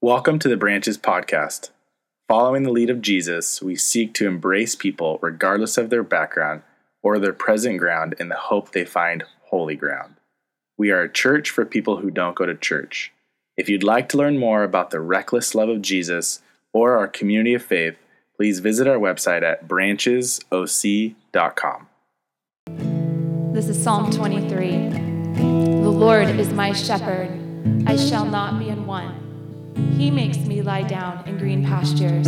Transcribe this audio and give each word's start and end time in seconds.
Welcome 0.00 0.38
to 0.38 0.48
the 0.48 0.56
Branches 0.56 0.96
Podcast. 0.96 1.70
Following 2.28 2.62
the 2.62 2.70
lead 2.70 2.88
of 2.88 3.02
Jesus, 3.02 3.60
we 3.60 3.74
seek 3.74 4.14
to 4.14 4.28
embrace 4.28 4.76
people 4.76 5.18
regardless 5.20 5.76
of 5.76 5.90
their 5.90 6.04
background 6.04 6.62
or 7.02 7.18
their 7.18 7.32
present 7.32 7.80
ground 7.80 8.14
in 8.20 8.28
the 8.28 8.36
hope 8.36 8.70
they 8.70 8.84
find 8.84 9.24
holy 9.46 9.74
ground. 9.74 10.14
We 10.76 10.92
are 10.92 11.02
a 11.02 11.12
church 11.12 11.50
for 11.50 11.64
people 11.64 11.96
who 11.96 12.12
don't 12.12 12.36
go 12.36 12.46
to 12.46 12.54
church. 12.54 13.12
If 13.56 13.68
you'd 13.68 13.82
like 13.82 14.08
to 14.10 14.16
learn 14.16 14.38
more 14.38 14.62
about 14.62 14.92
the 14.92 15.00
reckless 15.00 15.52
love 15.52 15.68
of 15.68 15.82
Jesus 15.82 16.42
or 16.72 16.96
our 16.96 17.08
community 17.08 17.54
of 17.54 17.64
faith, 17.64 17.96
please 18.36 18.60
visit 18.60 18.86
our 18.86 18.98
website 18.98 19.42
at 19.42 19.66
branchesoc.com. 19.66 21.88
This 23.52 23.66
is 23.66 23.82
Psalm 23.82 24.12
23. 24.12 24.70
The 25.34 25.90
Lord 25.90 26.28
is 26.28 26.52
my 26.52 26.72
shepherd, 26.72 27.32
I 27.88 27.96
shall 27.96 28.26
not 28.26 28.60
be 28.60 28.68
in 28.68 28.86
want. 28.86 29.27
He 29.96 30.10
makes 30.10 30.38
me 30.38 30.62
lie 30.62 30.82
down 30.82 31.26
in 31.26 31.38
green 31.38 31.64
pastures. 31.64 32.26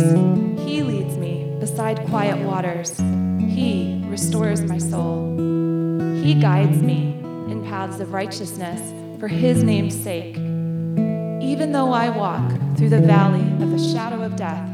He 0.65 0.83
leads 0.83 1.17
me 1.17 1.55
beside 1.59 2.05
quiet 2.07 2.37
waters. 2.45 2.97
He 2.97 4.01
restores 4.05 4.61
my 4.61 4.77
soul. 4.77 5.35
He 6.23 6.35
guides 6.35 6.81
me 6.81 7.19
in 7.49 7.63
paths 7.65 7.99
of 7.99 8.13
righteousness 8.13 8.79
for 9.19 9.27
his 9.27 9.63
name's 9.63 9.95
sake. 9.95 10.37
Even 10.37 11.71
though 11.71 11.91
I 11.91 12.09
walk 12.09 12.51
through 12.77 12.89
the 12.89 13.01
valley 13.01 13.41
of 13.63 13.71
the 13.71 13.93
shadow 13.93 14.21
of 14.23 14.35
death, 14.35 14.67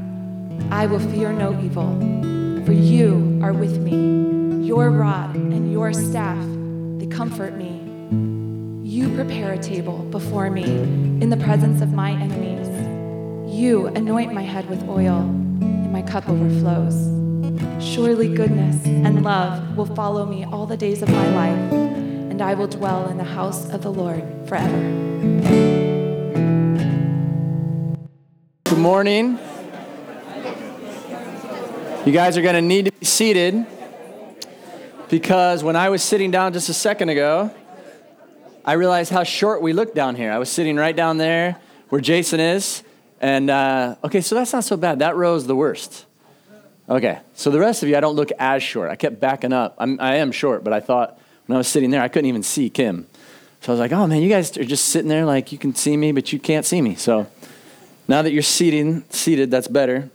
I 0.71 0.85
will 0.85 0.99
fear 0.99 1.32
no 1.32 1.59
evil, 1.62 1.98
for 2.66 2.73
you 2.73 3.40
are 3.41 3.54
with 3.54 3.80
me. 3.80 4.66
Your 4.66 4.91
rod 4.91 5.35
and 5.35 5.71
your 5.71 5.94
staff, 5.94 6.38
they 6.99 7.07
comfort 7.07 7.55
me. 7.55 7.77
You 8.97 9.13
prepare 9.13 9.53
a 9.53 9.59
table 9.59 9.99
before 10.09 10.49
me 10.49 10.63
in 10.63 11.29
the 11.29 11.37
presence 11.37 11.83
of 11.83 11.93
my 11.93 12.13
enemies. 12.13 12.67
You 13.55 13.85
anoint 13.85 14.33
my 14.33 14.41
head 14.41 14.67
with 14.71 14.89
oil, 14.89 15.20
and 15.20 15.93
my 15.93 16.01
cup 16.01 16.27
overflows. 16.27 16.95
Surely 17.79 18.27
goodness 18.27 18.84
and 18.87 19.23
love 19.23 19.77
will 19.77 19.85
follow 19.85 20.26
me 20.26 20.45
all 20.45 20.65
the 20.65 20.76
days 20.76 21.04
of 21.04 21.09
my 21.09 21.29
life, 21.35 21.71
and 22.31 22.41
I 22.41 22.55
will 22.55 22.65
dwell 22.65 23.07
in 23.07 23.20
the 23.20 23.23
house 23.23 23.70
of 23.70 23.84
the 23.84 23.91
Lord 23.93 24.23
forever. 24.48 24.79
Good 28.63 28.79
morning. 28.79 29.37
You 32.04 32.11
guys 32.11 32.35
are 32.35 32.41
going 32.41 32.55
to 32.55 32.63
need 32.63 32.85
to 32.85 32.91
be 32.91 33.05
seated 33.05 33.63
because 35.07 35.63
when 35.63 35.76
I 35.76 35.89
was 35.89 36.01
sitting 36.01 36.32
down 36.32 36.54
just 36.54 36.67
a 36.70 36.73
second 36.73 37.09
ago, 37.09 37.51
I 38.68 38.73
realized 38.73 39.13
how 39.13 39.23
short 39.23 39.62
we 39.62 39.71
look 39.71 39.96
down 39.96 40.15
here. 40.15 40.29
I 40.29 40.40
was 40.40 40.51
sitting 40.51 40.76
right 40.76 40.93
down 40.93 41.18
there 41.18 41.55
where 41.87 42.01
Jason 42.01 42.41
is, 42.41 42.84
and 43.21 43.49
uh, 43.49 43.96
okay, 44.04 44.20
so 44.20 44.35
that's 44.35 44.51
not 44.51 44.65
so 44.65 44.76
bad. 44.76 44.99
That 44.99 45.15
row 45.15 45.35
is 45.35 45.48
the 45.48 45.55
worst. 45.55 46.05
Okay, 46.90 47.20
so 47.34 47.49
the 47.49 47.62
rest 47.62 47.82
of 47.82 47.88
you, 47.88 47.95
I 47.95 48.01
don't 48.01 48.18
look 48.18 48.29
as 48.38 48.62
short. 48.62 48.90
I 48.90 48.98
kept 48.98 49.21
backing 49.21 49.54
up. 49.54 49.76
I'm, 49.77 50.01
I 50.01 50.15
am 50.15 50.34
short, 50.34 50.65
but 50.65 50.73
I 50.73 50.82
thought 50.82 51.18
when 51.45 51.55
I 51.55 51.60
was 51.60 51.70
sitting 51.70 51.91
there, 51.91 52.01
I 52.01 52.10
couldn't 52.10 52.27
even 52.27 52.43
see 52.43 52.70
Kim. 52.70 53.07
So 53.62 53.71
I 53.71 53.73
was 53.73 53.79
like, 53.79 53.93
oh 53.93 54.05
man, 54.05 54.21
you 54.21 54.27
guys 54.27 54.57
are 54.57 54.65
just 54.65 54.85
sitting 54.85 55.07
there 55.07 55.23
like 55.23 55.54
you 55.54 55.57
can 55.57 55.73
see 55.73 55.95
me, 55.95 56.12
but 56.12 56.34
you 56.34 56.40
can't 56.40 56.65
see 56.65 56.82
me. 56.82 56.95
So 56.95 57.26
now 58.10 58.21
that 58.21 58.34
you're 58.34 58.43
seating, 58.43 59.05
seated, 59.10 59.49
that's 59.49 59.70
better. 59.70 60.10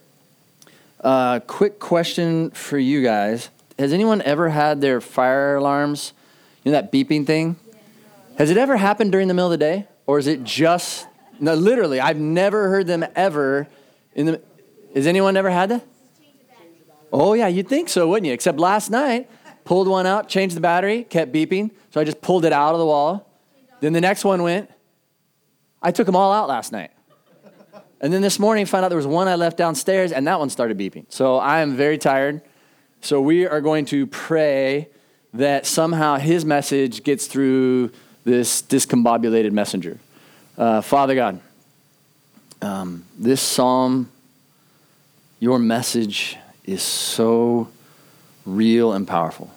Uh, 1.01 1.41
quick 1.41 1.79
question 1.79 2.51
for 2.51 2.77
you 2.79 3.03
guys. 3.03 3.49
Has 3.79 3.95
anyone 3.95 4.21
ever 4.23 4.51
had 4.51 4.83
their 4.83 5.01
fire 5.01 5.57
alarms, 5.57 6.13
you 6.65 6.71
know, 6.71 6.79
that 6.79 6.93
beeping 6.93 7.27
thing? 7.27 7.57
Has 8.39 8.51
it 8.51 8.57
ever 8.57 8.77
happened 8.77 9.13
during 9.13 9.29
the 9.29 9.35
middle 9.35 9.53
of 9.53 9.59
the 9.59 9.65
day? 9.65 9.87
Or 10.07 10.19
is 10.19 10.27
it 10.27 10.43
just 10.43 11.07
no, 11.43 11.55
literally, 11.55 12.01
I've 12.01 12.19
never 12.21 12.69
heard 12.69 12.87
them 12.87 13.05
ever 13.17 13.67
in 14.15 14.27
the. 14.27 14.41
Has 14.95 15.09
anyone 15.09 15.37
ever 15.37 15.51
had 15.51 15.71
that? 15.71 15.85
Oh, 17.13 17.35
yeah, 17.35 17.49
you'd 17.49 17.69
think 17.69 17.89
so, 17.89 18.09
wouldn't 18.09 18.29
you? 18.29 18.33
Except 18.33 18.61
last 18.61 18.91
night, 18.91 19.29
pulled 19.65 19.89
one 19.89 20.07
out, 20.07 20.29
changed 20.29 20.57
the 20.57 20.61
battery, 20.61 21.03
kept 21.03 21.33
beeping. 21.33 21.73
So 21.91 22.01
I 22.01 22.05
just 22.05 22.21
pulled 22.21 22.45
it 22.45 22.53
out 22.53 22.75
of 22.75 22.79
the 22.79 22.87
wall. 22.87 23.29
Then 23.81 23.93
the 23.93 24.01
next 24.01 24.25
one 24.25 24.45
went. 24.45 24.71
I 25.83 25.91
took 25.91 26.07
them 26.07 26.15
all 26.15 26.33
out 26.33 26.49
last 26.49 26.71
night. 26.71 26.93
And 28.01 28.13
then 28.13 28.23
this 28.23 28.39
morning, 28.39 28.65
found 28.65 28.85
out 28.85 28.89
there 28.89 28.97
was 28.97 29.07
one 29.07 29.27
I 29.27 29.35
left 29.35 29.57
downstairs, 29.57 30.13
and 30.13 30.25
that 30.29 30.39
one 30.39 30.49
started 30.49 30.79
beeping. 30.79 31.07
So 31.09 31.39
I 31.39 31.61
am 31.61 31.75
very 31.75 31.99
tired. 31.99 32.41
So 33.01 33.21
we 33.21 33.49
are 33.49 33.61
going 33.61 33.85
to 33.87 34.07
pray 34.07 34.91
that 35.35 35.67
somehow 35.67 36.19
his 36.19 36.45
message 36.45 37.03
gets 37.03 37.27
through 37.27 37.91
this 38.25 38.63
discombobulated 38.63 39.53
messenger. 39.53 39.99
Uh, 40.57 40.81
Father 40.81 41.15
God, 41.15 41.41
um, 42.61 43.05
this 43.19 43.41
psalm, 43.41 44.11
your 45.41 45.59
message 45.59 46.37
is 46.65 46.83
so 46.83 47.69
real 48.47 48.93
and 48.93 49.07
powerful. 49.07 49.51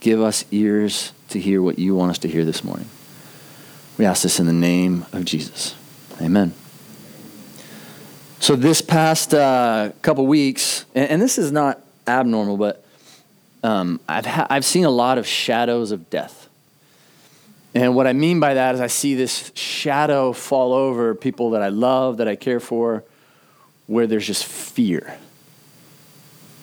Give 0.00 0.20
us 0.20 0.44
ears 0.50 1.12
to 1.30 1.40
hear 1.40 1.62
what 1.62 1.78
you 1.78 1.94
want 1.94 2.10
us 2.10 2.18
to 2.18 2.28
hear 2.28 2.44
this 2.44 2.62
morning. 2.62 2.88
We 3.98 4.04
ask 4.04 4.22
this 4.22 4.38
in 4.38 4.46
the 4.46 4.52
name 4.52 5.06
of 5.12 5.24
Jesus. 5.24 5.74
Amen. 6.20 6.52
So, 8.38 8.54
this 8.54 8.82
past 8.82 9.32
uh, 9.32 9.92
couple 10.02 10.26
weeks, 10.26 10.84
and, 10.94 11.10
and, 11.10 11.22
this 11.22 11.38
is 11.38 11.50
not 11.50 11.80
abnormal, 12.06 12.58
but 12.58 12.84
um, 13.62 13.98
I've, 14.06 14.26
ha- 14.26 14.46
I've 14.50 14.64
seen 14.64 14.84
a 14.84 14.90
lot 14.90 15.16
of 15.16 15.26
shadows 15.26 15.90
of 15.90 16.10
death. 16.10 16.45
And 17.76 17.94
what 17.94 18.06
I 18.06 18.14
mean 18.14 18.40
by 18.40 18.54
that 18.54 18.74
is 18.74 18.80
I 18.80 18.86
see 18.86 19.14
this 19.14 19.52
shadow 19.54 20.32
fall 20.32 20.72
over 20.72 21.14
people 21.14 21.50
that 21.50 21.60
I 21.60 21.68
love, 21.68 22.16
that 22.16 22.26
I 22.26 22.34
care 22.34 22.58
for, 22.58 23.04
where 23.86 24.06
there's 24.06 24.26
just 24.26 24.46
fear. 24.46 25.18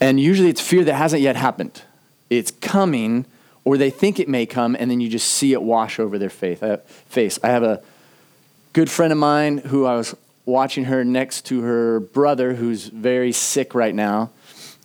And 0.01 0.19
usually 0.19 0.50
it's 0.50 0.59
fear 0.59 0.84
that 0.84 0.96
hasn't 0.96 1.22
yet 1.22 1.35
happened. 1.35 1.84
It's 2.31 2.50
coming, 2.50 3.28
or 3.63 3.78
they 3.78 3.91
think 3.91 4.19
it 4.19 4.28
may 4.28 4.47
come, 4.47 4.75
and 4.79 4.90
then 4.90 5.01
you 5.01 5.07
just 5.07 5.28
see 5.28 5.53
it 5.53 5.62
wash 5.62 6.00
over 6.00 6.18
their 6.18 6.31
faith, 6.31 6.63
uh, 6.63 6.78
face. 7.06 7.38
I 7.44 7.50
have 7.50 7.62
a 7.62 7.84
good 8.74 8.90
friend 8.90 9.13
of 9.13 9.19
mine 9.19 9.59
who 9.59 9.85
I 9.85 9.95
was 9.95 10.16
watching 10.47 10.85
her 10.85 11.06
next 11.06 11.45
to 11.45 11.62
her 11.62 12.00
brother 12.00 12.56
who's 12.56 12.88
very 12.88 13.34
sick 13.34 13.75
right 13.75 13.94
now, 13.94 14.31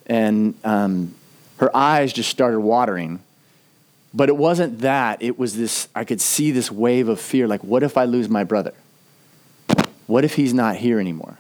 and 0.05 0.57
um, 0.63 1.15
her 1.57 1.75
eyes 1.75 2.13
just 2.13 2.29
started 2.29 2.61
watering 2.61 3.21
but 4.13 4.29
it 4.29 4.37
wasn't 4.37 4.81
that. 4.81 5.23
It 5.23 5.39
was 5.39 5.57
this, 5.57 5.89
I 5.95 6.05
could 6.05 6.21
see 6.21 6.51
this 6.51 6.71
wave 6.71 7.09
of 7.09 7.21
fear 7.21 7.47
like, 7.47 7.63
what 7.63 7.83
if 7.83 7.97
I 7.97 8.05
lose 8.05 8.29
my 8.29 8.45
brother? 8.45 8.75
What 10.07 10.25
if 10.25 10.35
he's 10.35 10.55
not 10.55 10.77
here 10.77 10.99
anymore? 10.99 11.39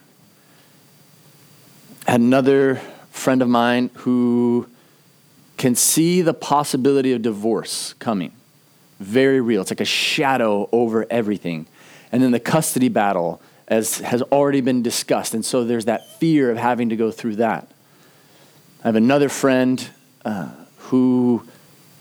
Had 2.06 2.21
another 2.21 2.81
friend 3.11 3.43
of 3.43 3.49
mine 3.49 3.91
who 3.95 4.69
can 5.56 5.75
see 5.75 6.23
the 6.23 6.34
possibility 6.34 7.12
of 7.12 7.23
divorce 7.23 7.95
coming. 7.99 8.33
Very 9.00 9.41
real. 9.41 9.62
It's 9.62 9.71
like 9.71 9.81
a 9.81 9.85
shadow 9.85 10.69
over 10.73 11.06
everything. 11.11 11.67
And 12.12 12.23
then 12.23 12.31
the 12.31 12.41
custody 12.41 12.89
battle 12.89 13.41
as 13.67 13.99
has 13.99 14.23
already 14.23 14.61
been 14.61 14.83
discussed. 14.83 15.35
And 15.35 15.45
so 15.45 15.65
there's 15.65 15.85
that 15.85 16.19
fear 16.19 16.50
of 16.50 16.56
having 16.56 16.89
to 16.89 16.97
go 16.97 17.11
through 17.11 17.37
that. 17.37 17.71
I 18.83 18.89
have 18.89 18.97
another 18.97 19.29
friend 19.29 19.87
uh, 20.25 20.49
who 20.79 21.47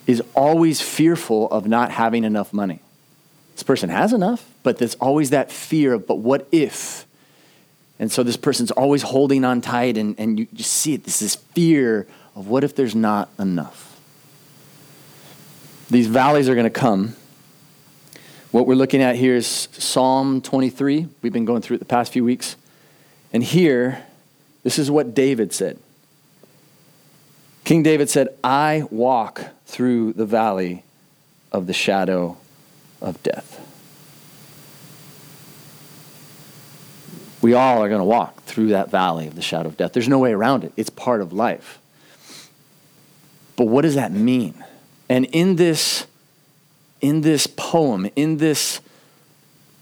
is 0.08 0.24
always 0.34 0.82
fearful 0.82 1.52
of 1.52 1.68
not 1.68 1.92
having 1.92 2.24
enough 2.24 2.54
money. 2.54 2.80
This 3.54 3.64
person 3.64 3.90
has 3.90 4.14
enough, 4.14 4.50
but 4.64 4.78
there's 4.78 4.96
always 4.96 5.32
that 5.32 5.52
fear 5.52 5.94
of, 5.94 6.08
but 6.08 6.16
what 6.16 6.48
if? 6.52 7.06
And 8.00 8.12
so 8.12 8.24
this 8.24 8.38
person's 8.38 8.72
always 8.72 9.02
holding 9.02 9.44
on 9.44 9.62
tight, 9.62 9.98
and, 9.98 10.16
and 10.18 10.40
you 10.40 10.48
just 10.54 10.72
see 10.72 10.94
it. 10.94 11.04
This 11.04 11.22
is 11.22 11.36
fear 11.36 12.08
of 12.36 12.48
what 12.48 12.64
if 12.64 12.76
there's 12.76 12.96
not 12.96 13.30
enough? 13.38 14.00
These 15.90 16.08
valleys 16.08 16.48
are 16.48 16.56
going 16.56 16.66
to 16.66 16.70
come. 16.70 17.16
What 18.52 18.68
we're 18.68 18.76
looking 18.76 19.02
at 19.02 19.16
here 19.16 19.36
is 19.36 19.68
Psalm 19.72 20.42
23. 20.42 21.08
We've 21.22 21.34
been 21.34 21.46
going 21.46 21.62
through 21.62 21.76
it 21.76 21.80
the 21.80 21.86
past 21.86 22.14
few 22.14 22.24
weeks. 22.24 22.56
And 23.34 23.44
here, 23.44 24.06
this 24.64 24.78
is 24.80 24.92
what 24.92 25.14
David 25.14 25.52
said 25.52 25.80
King 27.68 27.84
David 27.84 28.10
said, 28.10 28.30
I 28.46 28.84
walk 28.92 29.42
through 29.66 30.14
the 30.14 30.26
valley 30.26 30.86
of 31.52 31.68
the 31.68 31.74
shadow 31.74 32.38
of 33.02 33.22
death. 33.24 33.60
We 37.42 37.54
all 37.54 37.84
are 37.84 37.90
going 37.90 38.00
to 38.00 38.06
walk 38.06 38.42
through 38.44 38.70
that 38.70 38.90
valley 38.90 39.28
of 39.28 39.36
the 39.36 39.42
shadow 39.42 39.68
of 39.68 39.76
death. 39.76 39.92
There's 39.92 40.08
no 40.08 40.18
way 40.18 40.32
around 40.32 40.64
it, 40.64 40.72
it's 40.78 40.90
part 40.90 41.20
of 41.20 41.34
life. 41.34 41.78
But 43.58 43.66
what 43.66 43.82
does 43.82 43.96
that 43.96 44.14
mean? 44.14 44.64
And 45.10 45.26
in 45.26 45.58
this, 45.58 46.08
in 47.02 47.20
this 47.20 47.48
poem, 47.48 48.10
in 48.16 48.38
this 48.38 48.80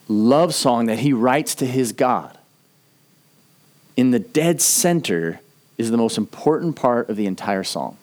love 0.07 0.55
song 0.55 0.87
that 0.87 0.97
he 0.97 1.13
writes 1.13 1.53
to 1.53 1.67
his 1.67 1.91
God, 1.91 2.35
in 3.95 4.09
the 4.09 4.17
dead 4.17 4.59
center 4.59 5.39
is 5.77 5.91
the 5.91 5.97
most 5.97 6.17
important 6.17 6.75
part 6.75 7.09
of 7.09 7.15
the 7.15 7.25
entire 7.25 7.63
song. 7.63 7.97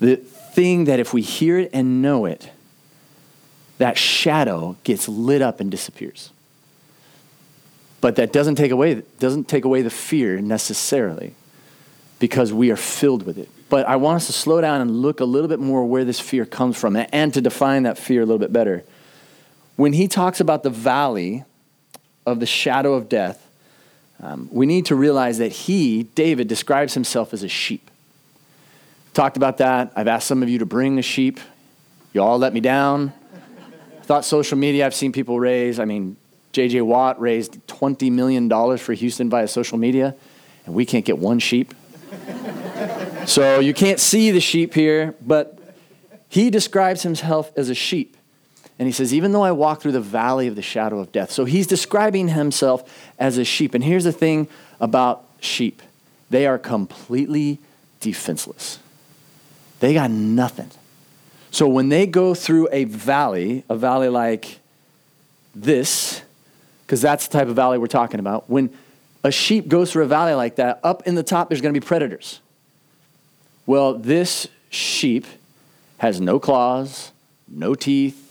The 0.00 0.16
thing 0.16 0.84
that 0.84 1.00
if 1.00 1.14
we 1.14 1.22
hear 1.22 1.58
it 1.58 1.70
and 1.72 2.02
know 2.02 2.26
it, 2.26 2.50
that 3.78 3.96
shadow 3.96 4.76
gets 4.84 5.08
lit 5.08 5.42
up 5.42 5.60
and 5.60 5.70
disappears. 5.70 6.30
But 8.00 8.16
that 8.16 8.32
doesn't 8.32 8.56
take 8.56 8.70
away 8.70 9.02
doesn't 9.18 9.48
take 9.48 9.64
away 9.64 9.82
the 9.82 9.90
fear 9.90 10.40
necessarily 10.40 11.34
because 12.18 12.52
we 12.52 12.70
are 12.70 12.76
filled 12.76 13.24
with 13.24 13.38
it. 13.38 13.48
But 13.68 13.86
I 13.88 13.96
want 13.96 14.16
us 14.16 14.26
to 14.26 14.32
slow 14.32 14.60
down 14.60 14.80
and 14.80 14.90
look 14.90 15.20
a 15.20 15.24
little 15.24 15.48
bit 15.48 15.58
more 15.58 15.84
where 15.84 16.04
this 16.04 16.20
fear 16.20 16.44
comes 16.44 16.76
from 16.76 16.96
and 16.96 17.32
to 17.34 17.40
define 17.40 17.84
that 17.84 17.96
fear 17.96 18.20
a 18.22 18.26
little 18.26 18.38
bit 18.38 18.52
better. 18.52 18.84
When 19.76 19.92
he 19.92 20.08
talks 20.08 20.40
about 20.40 20.62
the 20.62 20.70
valley 20.70 21.44
of 22.26 22.38
the 22.38 22.46
shadow 22.46 22.94
of 22.94 23.08
death, 23.08 23.48
um, 24.22 24.48
we 24.52 24.66
need 24.66 24.86
to 24.86 24.94
realize 24.94 25.38
that 25.38 25.50
he, 25.50 26.04
David, 26.04 26.46
describes 26.46 26.94
himself 26.94 27.34
as 27.34 27.42
a 27.42 27.48
sheep. 27.48 27.90
Talked 29.14 29.36
about 29.36 29.58
that. 29.58 29.92
I've 29.96 30.08
asked 30.08 30.28
some 30.28 30.42
of 30.42 30.48
you 30.48 30.58
to 30.58 30.66
bring 30.66 30.98
a 30.98 31.02
sheep. 31.02 31.40
You 32.12 32.22
all 32.22 32.38
let 32.38 32.54
me 32.54 32.60
down. 32.60 33.12
Thought 34.04 34.24
social 34.24 34.56
media, 34.56 34.86
I've 34.86 34.94
seen 34.94 35.12
people 35.12 35.38
raise, 35.38 35.78
I 35.78 35.84
mean, 35.84 36.16
J.J. 36.52 36.82
Watt 36.82 37.20
raised 37.20 37.66
$20 37.66 38.12
million 38.12 38.48
for 38.78 38.92
Houston 38.92 39.30
via 39.30 39.48
social 39.48 39.78
media, 39.78 40.14
and 40.66 40.74
we 40.74 40.84
can't 40.84 41.04
get 41.04 41.18
one 41.18 41.38
sheep. 41.38 41.74
so 43.26 43.58
you 43.58 43.72
can't 43.72 43.98
see 43.98 44.30
the 44.30 44.40
sheep 44.40 44.74
here, 44.74 45.14
but 45.20 45.58
he 46.28 46.50
describes 46.50 47.02
himself 47.02 47.50
as 47.56 47.70
a 47.70 47.74
sheep. 47.74 48.16
And 48.78 48.88
he 48.88 48.92
says, 48.92 49.12
Even 49.12 49.32
though 49.32 49.42
I 49.42 49.52
walk 49.52 49.80
through 49.80 49.92
the 49.92 50.00
valley 50.00 50.48
of 50.48 50.56
the 50.56 50.62
shadow 50.62 50.98
of 50.98 51.12
death. 51.12 51.30
So 51.30 51.44
he's 51.44 51.66
describing 51.66 52.28
himself 52.28 52.90
as 53.18 53.38
a 53.38 53.44
sheep. 53.44 53.74
And 53.74 53.84
here's 53.84 54.04
the 54.04 54.12
thing 54.12 54.48
about 54.80 55.24
sheep 55.40 55.82
they 56.30 56.46
are 56.46 56.58
completely 56.58 57.58
defenseless, 58.00 58.78
they 59.80 59.94
got 59.94 60.10
nothing. 60.10 60.70
So 61.50 61.68
when 61.68 61.90
they 61.90 62.06
go 62.06 62.34
through 62.34 62.68
a 62.72 62.84
valley, 62.84 63.62
a 63.68 63.76
valley 63.76 64.08
like 64.08 64.58
this, 65.54 66.22
because 66.86 67.02
that's 67.02 67.26
the 67.26 67.38
type 67.38 67.48
of 67.48 67.56
valley 67.56 67.76
we're 67.76 67.88
talking 67.88 68.20
about. 68.20 68.48
When 68.48 68.70
a 69.22 69.30
sheep 69.30 69.68
goes 69.68 69.92
through 69.92 70.04
a 70.04 70.08
valley 70.08 70.32
like 70.32 70.56
that, 70.56 70.80
up 70.82 71.06
in 71.06 71.14
the 71.14 71.22
top, 71.22 71.50
there's 71.50 71.60
going 71.60 71.74
to 71.74 71.78
be 71.78 71.86
predators. 71.86 72.40
Well, 73.66 73.94
this 73.94 74.48
sheep 74.70 75.26
has 75.98 76.22
no 76.22 76.40
claws, 76.40 77.12
no 77.46 77.74
teeth 77.74 78.21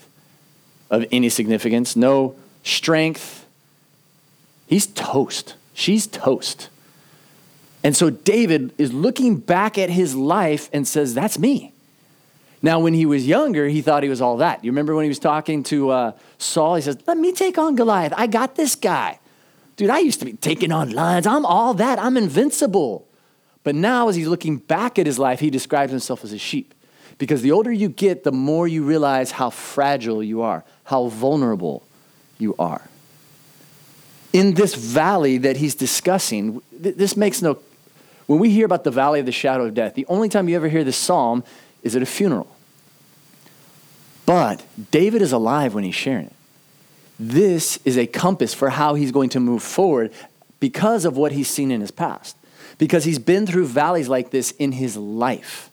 of 0.92 1.06
any 1.12 1.30
significance, 1.30 1.96
no 1.96 2.36
strength. 2.64 3.48
He's 4.68 4.86
toast. 4.86 5.56
She's 5.74 6.06
toast. 6.06 6.70
And 7.84 7.96
so 7.96 8.12
David 8.12 8.74
is 8.78 8.94
looking 8.94 9.38
back 9.38 9.78
at 9.78 9.90
his 9.90 10.16
life 10.16 10.70
and 10.72 10.88
says, 10.88 11.16
That's 11.16 11.40
me. 11.40 11.74
Now, 12.62 12.80
when 12.80 12.94
he 12.94 13.08
was 13.08 13.26
younger, 13.26 13.68
he 13.68 13.82
thought 13.82 14.04
he 14.04 14.10
was 14.10 14.22
all 14.22 14.38
that. 14.38 14.64
You 14.64 14.70
remember 14.70 14.94
when 14.94 15.04
he 15.04 15.10
was 15.10 15.18
talking 15.18 15.64
to 15.64 15.90
uh, 15.90 16.12
Saul? 16.38 16.76
He 16.76 16.84
says, 16.84 16.98
Let 17.08 17.18
me 17.18 17.32
take 17.32 17.58
on 17.58 17.76
Goliath. 17.76 18.14
I 18.16 18.28
got 18.28 18.56
this 18.56 18.76
guy. 18.76 19.20
Dude, 19.78 19.90
I 19.90 20.00
used 20.00 20.20
to 20.20 20.26
be 20.26 20.34
taking 20.34 20.72
on 20.72 20.92
lions. 20.92 21.26
I'm 21.26 21.46
all 21.46 21.74
that. 21.76 21.98
I'm 21.98 22.18
invincible. 22.18 23.08
But 23.64 23.74
now, 23.74 24.10
as 24.10 24.16
he's 24.16 24.28
looking 24.28 24.58
back 24.58 25.00
at 25.00 25.06
his 25.06 25.18
life, 25.18 25.40
he 25.40 25.50
describes 25.50 25.92
himself 25.92 26.24
as 26.24 26.34
a 26.34 26.38
sheep. 26.38 26.74
Because 27.18 27.42
the 27.42 27.52
older 27.52 27.72
you 27.72 27.90
get, 27.90 28.24
the 28.24 28.32
more 28.32 28.68
you 28.68 28.84
realize 28.84 29.32
how 29.32 29.50
fragile 29.50 30.24
you 30.24 30.42
are, 30.42 30.64
how 30.92 31.08
vulnerable 31.08 31.82
you 32.38 32.54
are. 32.60 32.82
In 34.34 34.56
this 34.56 34.76
valley 34.76 35.38
that 35.40 35.56
he's 35.58 35.74
discussing, 35.74 36.62
this 36.72 37.16
makes 37.16 37.42
no. 37.42 37.60
When 38.28 38.40
we 38.40 38.52
hear 38.52 38.66
about 38.66 38.84
the 38.84 38.92
valley 38.92 39.22
of 39.22 39.26
the 39.26 39.32
shadow 39.32 39.66
of 39.66 39.74
death, 39.74 39.96
the 39.96 40.06
only 40.08 40.28
time 40.28 40.50
you 40.50 40.56
ever 40.58 40.68
hear 40.68 40.84
this 40.84 40.98
psalm 40.98 41.44
is 41.82 41.96
at 41.96 42.02
a 42.02 42.06
funeral. 42.06 42.54
But 44.26 44.64
David 44.92 45.22
is 45.22 45.32
alive 45.32 45.74
when 45.74 45.86
he's 45.86 45.96
sharing 45.96 46.28
it. 46.28 46.34
This 47.18 47.80
is 47.86 47.98
a 47.98 48.06
compass 48.06 48.54
for 48.54 48.70
how 48.70 48.96
he's 48.96 49.12
going 49.12 49.30
to 49.30 49.40
move 49.40 49.64
forward 49.64 50.12
because 50.60 51.06
of 51.06 51.16
what 51.16 51.32
he's 51.32 51.50
seen 51.50 51.72
in 51.72 51.80
his 51.80 51.92
past. 51.92 52.36
Because 52.78 53.06
he's 53.06 53.20
been 53.20 53.48
through 53.48 53.68
valleys 53.68 54.10
like 54.10 54.32
this 54.32 54.52
in 54.52 54.74
his 54.74 54.98
life. 54.98 55.70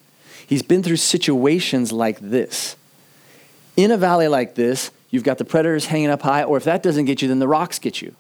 He's 0.47 0.63
been 0.63 0.83
through 0.83 0.97
situations 0.97 1.91
like 1.91 2.21
this. 2.21 2.77
In 3.77 3.91
a 3.91 3.97
valley 3.97 4.29
like 4.29 4.55
this, 4.55 4.91
you've 5.11 5.25
got 5.25 5.39
the 5.39 5.45
predators 5.45 5.87
hanging 5.87 6.11
up 6.11 6.23
high, 6.23 6.43
or 6.43 6.57
if 6.57 6.65
that 6.65 6.83
doesn't 6.83 7.05
get 7.05 7.23
you, 7.23 7.29
then 7.29 7.39
the 7.39 7.49
rocks 7.49 7.79
get 7.79 8.03
you. 8.03 8.15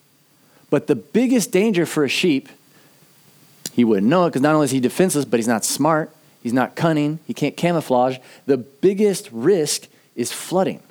But 0.71 0.87
the 0.87 0.95
biggest 0.95 1.51
danger 1.51 1.87
for 1.87 2.05
a 2.05 2.09
sheep, 2.09 2.49
he 3.73 3.85
wouldn't 3.85 4.07
know 4.07 4.27
it 4.27 4.31
because 4.31 4.43
not 4.43 4.55
only 4.55 4.67
is 4.67 4.71
he 4.71 4.81
defenseless, 4.81 5.25
but 5.25 5.39
he's 5.39 5.49
not 5.49 5.65
smart. 5.65 6.11
He's 6.43 6.53
not 6.53 6.77
cunning. 6.77 7.19
He 7.27 7.35
can't 7.35 7.57
camouflage. 7.57 8.19
The 8.47 8.57
biggest 8.57 9.29
risk 9.33 9.89
is 10.15 10.33
flooding. 10.33 10.83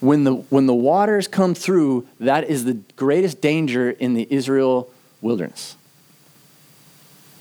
When 0.00 0.24
the, 0.24 0.34
when 0.34 0.66
the 0.66 0.74
waters 0.74 1.28
come 1.28 1.54
through, 1.54 2.06
that 2.20 2.44
is 2.44 2.64
the 2.64 2.74
greatest 2.96 3.40
danger 3.40 3.90
in 3.90 4.14
the 4.14 4.26
Israel 4.30 4.90
wilderness. 5.22 5.76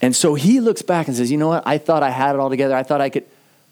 And 0.02 0.16
so 0.16 0.36
he 0.36 0.60
looks 0.60 0.82
back 0.82 1.08
and 1.08 1.16
says, 1.16 1.32
You 1.32 1.38
know 1.38 1.48
what? 1.48 1.64
I 1.66 1.78
thought 1.78 2.04
I 2.04 2.10
had 2.10 2.36
it 2.36 2.40
all 2.40 2.50
together. 2.50 2.76
I 2.76 2.84
thought 2.84 3.02
I 3.02 3.10
could, 3.10 3.26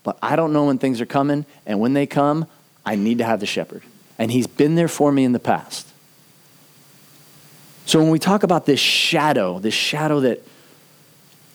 but 0.03 0.17
I 0.21 0.35
don't 0.35 0.53
know 0.53 0.65
when 0.65 0.77
things 0.77 1.01
are 1.01 1.05
coming. 1.05 1.45
And 1.65 1.79
when 1.79 1.93
they 1.93 2.05
come, 2.05 2.47
I 2.85 2.95
need 2.95 3.19
to 3.19 3.23
have 3.23 3.39
the 3.39 3.45
shepherd. 3.45 3.83
And 4.17 4.31
he's 4.31 4.47
been 4.47 4.75
there 4.75 4.87
for 4.87 5.11
me 5.11 5.23
in 5.23 5.31
the 5.31 5.39
past. 5.39 5.87
So 7.85 7.99
when 7.99 8.09
we 8.09 8.19
talk 8.19 8.43
about 8.43 8.65
this 8.65 8.79
shadow, 8.79 9.59
this 9.59 9.73
shadow 9.73 10.19
that 10.21 10.45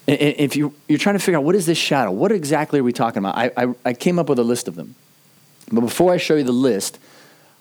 if 0.06 0.55
you, 0.55 0.75
you're 0.88 0.99
trying 0.99 1.17
to 1.17 1.19
figure 1.19 1.38
out 1.38 1.44
what 1.44 1.55
is 1.55 1.67
this 1.67 1.78
shadow, 1.78 2.11
what 2.11 2.31
exactly 2.31 2.78
are 2.78 2.84
we 2.84 2.93
talking 2.93 3.19
about? 3.19 3.37
I, 3.37 3.50
I, 3.56 3.75
I 3.84 3.93
came 3.93 4.19
up 4.19 4.28
with 4.28 4.38
a 4.38 4.44
list 4.44 4.69
of 4.69 4.75
them. 4.75 4.94
But 5.73 5.81
before 5.81 6.12
I 6.12 6.17
show 6.17 6.37
you 6.37 6.44
the 6.44 6.52
list, 6.52 6.99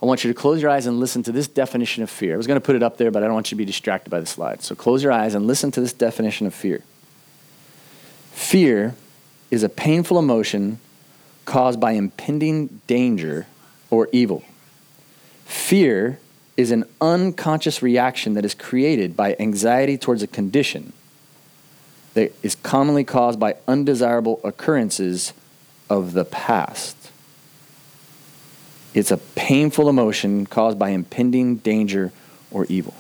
I 0.02 0.06
want 0.06 0.24
you 0.24 0.32
to 0.32 0.40
close 0.40 0.62
your 0.62 0.70
eyes 0.70 0.86
and 0.86 1.00
listen 1.00 1.24
to 1.24 1.32
this 1.32 1.48
definition 1.48 2.04
of 2.04 2.10
fear. 2.10 2.34
I 2.34 2.38
was 2.38 2.46
going 2.46 2.60
to 2.60 2.66
put 2.66 2.76
it 2.76 2.84
up 2.84 2.98
there, 2.98 3.10
but 3.10 3.24
I 3.24 3.26
don't 3.26 3.34
want 3.34 3.48
you 3.52 3.56
to 3.56 3.60
be 3.60 3.66
distracted 3.66 4.10
by 4.10 4.20
the 4.20 4.26
slide. 4.26 4.62
So 4.62 4.76
close 4.76 5.02
your 5.02 5.12
eyes 5.12 5.34
and 5.34 5.48
listen 5.48 5.72
to 5.72 5.82
this 5.82 5.94
definition 5.94 6.46
of 6.46 6.54
fear. 6.54 6.84
Fear 8.32 8.94
is 9.50 9.64
a 9.64 9.70
painful 9.70 10.20
emotion 10.20 10.80
caused 11.46 11.80
by 11.80 11.94
impending 11.94 12.82
danger 12.86 13.48
or 13.96 14.10
evil. 14.12 14.44
Fear 15.46 16.20
is 16.58 16.72
an 16.72 16.84
unconscious 17.00 17.82
reaction 17.82 18.34
that 18.34 18.44
is 18.44 18.54
created 18.54 19.16
by 19.16 19.36
anxiety 19.40 19.98
towards 19.98 20.22
a 20.22 20.28
condition 20.28 20.92
that 22.14 22.34
is 22.44 22.56
commonly 22.56 23.04
caused 23.04 23.40
by 23.40 23.56
undesirable 23.68 24.42
occurrences 24.44 25.34
of 25.90 26.14
the 26.14 26.26
past. 26.26 26.96
It's 28.94 29.12
a 29.12 29.18
painful 29.18 29.90
emotion 29.90 30.46
caused 30.46 30.78
by 30.80 30.90
impending 30.90 31.58
danger 31.58 32.12
or 32.52 32.66
evil. 32.66 32.94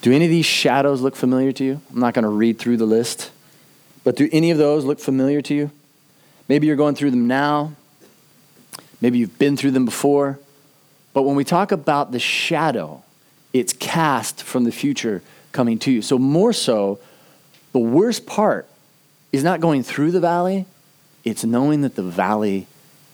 Do 0.00 0.12
any 0.12 0.26
of 0.26 0.30
these 0.30 0.46
shadows 0.46 1.00
look 1.00 1.16
familiar 1.16 1.52
to 1.52 1.64
you? 1.64 1.80
I'm 1.90 2.00
not 2.00 2.14
going 2.14 2.22
to 2.22 2.28
read 2.28 2.58
through 2.58 2.76
the 2.76 2.86
list, 2.86 3.30
but 4.04 4.16
do 4.16 4.28
any 4.32 4.50
of 4.50 4.58
those 4.58 4.84
look 4.84 5.00
familiar 5.00 5.42
to 5.42 5.54
you? 5.54 5.70
Maybe 6.48 6.66
you're 6.66 6.76
going 6.76 6.94
through 6.94 7.10
them 7.10 7.26
now. 7.26 7.72
Maybe 9.00 9.18
you've 9.18 9.38
been 9.38 9.56
through 9.56 9.72
them 9.72 9.84
before. 9.84 10.38
But 11.12 11.22
when 11.22 11.36
we 11.36 11.44
talk 11.44 11.72
about 11.72 12.12
the 12.12 12.18
shadow, 12.18 13.02
it's 13.52 13.72
cast 13.72 14.42
from 14.42 14.64
the 14.64 14.72
future 14.72 15.22
coming 15.52 15.78
to 15.80 15.90
you. 15.90 16.02
So, 16.02 16.18
more 16.18 16.52
so, 16.52 16.98
the 17.72 17.78
worst 17.78 18.26
part 18.26 18.68
is 19.32 19.44
not 19.44 19.60
going 19.60 19.82
through 19.82 20.10
the 20.10 20.20
valley, 20.20 20.66
it's 21.24 21.44
knowing 21.44 21.82
that 21.82 21.94
the 21.94 22.02
valley 22.02 22.66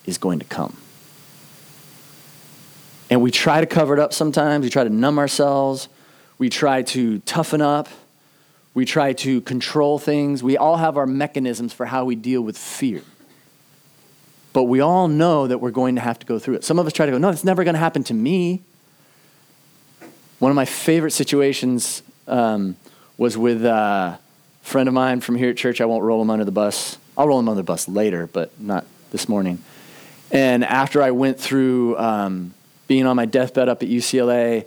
is 0.06 0.18
going 0.18 0.38
to 0.38 0.44
come. 0.44 0.76
And 3.10 3.22
we 3.22 3.30
try 3.30 3.60
to 3.60 3.66
cover 3.66 3.94
it 3.94 4.00
up 4.00 4.12
sometimes, 4.12 4.64
we 4.64 4.70
try 4.70 4.84
to 4.84 4.90
numb 4.90 5.18
ourselves, 5.18 5.88
we 6.38 6.48
try 6.48 6.82
to 6.82 7.20
toughen 7.20 7.60
up, 7.60 7.88
we 8.74 8.84
try 8.84 9.12
to 9.12 9.40
control 9.42 9.98
things. 9.98 10.42
We 10.42 10.56
all 10.56 10.76
have 10.76 10.96
our 10.96 11.06
mechanisms 11.06 11.72
for 11.72 11.86
how 11.86 12.04
we 12.04 12.16
deal 12.16 12.42
with 12.42 12.58
fear. 12.58 13.02
But 14.54 14.64
we 14.64 14.80
all 14.80 15.08
know 15.08 15.48
that 15.48 15.58
we're 15.58 15.72
going 15.72 15.96
to 15.96 16.00
have 16.00 16.18
to 16.20 16.26
go 16.26 16.38
through 16.38 16.54
it. 16.54 16.64
Some 16.64 16.78
of 16.78 16.86
us 16.86 16.92
try 16.92 17.06
to 17.06 17.12
go, 17.12 17.18
no, 17.18 17.28
it's 17.28 17.44
never 17.44 17.64
going 17.64 17.74
to 17.74 17.80
happen 17.80 18.04
to 18.04 18.14
me. 18.14 18.62
One 20.38 20.50
of 20.50 20.54
my 20.54 20.64
favorite 20.64 21.10
situations 21.10 22.02
um, 22.28 22.76
was 23.18 23.36
with 23.36 23.64
a 23.64 24.18
friend 24.62 24.88
of 24.88 24.94
mine 24.94 25.20
from 25.20 25.34
here 25.34 25.50
at 25.50 25.56
church. 25.56 25.80
I 25.80 25.86
won't 25.86 26.04
roll 26.04 26.22
him 26.22 26.30
under 26.30 26.44
the 26.44 26.52
bus. 26.52 26.98
I'll 27.18 27.26
roll 27.26 27.40
him 27.40 27.48
under 27.48 27.60
the 27.60 27.66
bus 27.66 27.88
later, 27.88 28.28
but 28.28 28.58
not 28.60 28.86
this 29.10 29.28
morning. 29.28 29.58
And 30.30 30.64
after 30.64 31.02
I 31.02 31.10
went 31.10 31.40
through 31.40 31.98
um, 31.98 32.54
being 32.86 33.06
on 33.06 33.16
my 33.16 33.26
deathbed 33.26 33.68
up 33.68 33.82
at 33.82 33.88
UCLA 33.88 34.66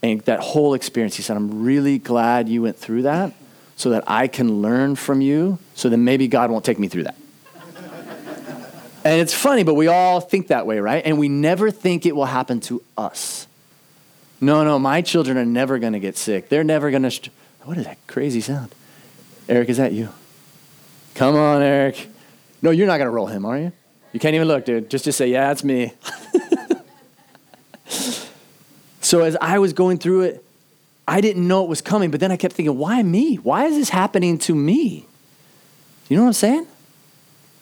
and 0.00 0.20
that 0.22 0.38
whole 0.38 0.74
experience, 0.74 1.16
he 1.16 1.22
said, 1.22 1.36
I'm 1.36 1.64
really 1.64 1.98
glad 1.98 2.48
you 2.48 2.62
went 2.62 2.78
through 2.78 3.02
that 3.02 3.34
so 3.74 3.90
that 3.90 4.04
I 4.06 4.28
can 4.28 4.62
learn 4.62 4.94
from 4.94 5.20
you, 5.20 5.58
so 5.74 5.88
then 5.88 6.04
maybe 6.04 6.28
God 6.28 6.52
won't 6.52 6.64
take 6.64 6.78
me 6.78 6.86
through 6.86 7.04
that. 7.04 7.16
And 9.04 9.20
it's 9.20 9.34
funny, 9.34 9.62
but 9.62 9.74
we 9.74 9.88
all 9.88 10.20
think 10.20 10.48
that 10.48 10.66
way, 10.66 10.78
right? 10.78 11.04
And 11.04 11.18
we 11.18 11.28
never 11.28 11.70
think 11.70 12.06
it 12.06 12.14
will 12.14 12.26
happen 12.26 12.60
to 12.60 12.82
us. 12.96 13.46
No, 14.40 14.64
no, 14.64 14.78
my 14.78 15.02
children 15.02 15.36
are 15.36 15.44
never 15.44 15.78
going 15.78 15.92
to 15.92 16.00
get 16.00 16.16
sick. 16.16 16.48
They're 16.48 16.64
never 16.64 16.90
going 16.90 17.04
to. 17.04 17.10
St- 17.10 17.30
what 17.64 17.78
is 17.78 17.84
that 17.84 17.98
crazy 18.06 18.40
sound? 18.40 18.74
Eric, 19.48 19.68
is 19.68 19.76
that 19.76 19.92
you? 19.92 20.08
Come 21.14 21.36
on, 21.36 21.62
Eric. 21.62 22.08
No, 22.60 22.70
you're 22.70 22.86
not 22.86 22.98
going 22.98 23.06
to 23.06 23.12
roll 23.12 23.26
him, 23.26 23.44
are 23.44 23.58
you? 23.58 23.72
You 24.12 24.20
can't 24.20 24.34
even 24.34 24.48
look, 24.48 24.64
dude. 24.64 24.90
Just 24.90 25.04
just 25.04 25.18
say, 25.18 25.28
yeah, 25.28 25.50
it's 25.50 25.64
me. 25.64 25.92
so 29.00 29.22
as 29.22 29.36
I 29.40 29.58
was 29.58 29.72
going 29.72 29.98
through 29.98 30.22
it, 30.22 30.44
I 31.06 31.20
didn't 31.20 31.46
know 31.46 31.64
it 31.64 31.68
was 31.68 31.80
coming, 31.80 32.10
but 32.10 32.20
then 32.20 32.30
I 32.30 32.36
kept 32.36 32.54
thinking, 32.54 32.76
why 32.76 33.02
me? 33.02 33.36
Why 33.36 33.64
is 33.66 33.76
this 33.76 33.88
happening 33.88 34.38
to 34.38 34.54
me? 34.54 35.06
You 36.08 36.16
know 36.16 36.22
what 36.22 36.28
I'm 36.28 36.34
saying? 36.34 36.66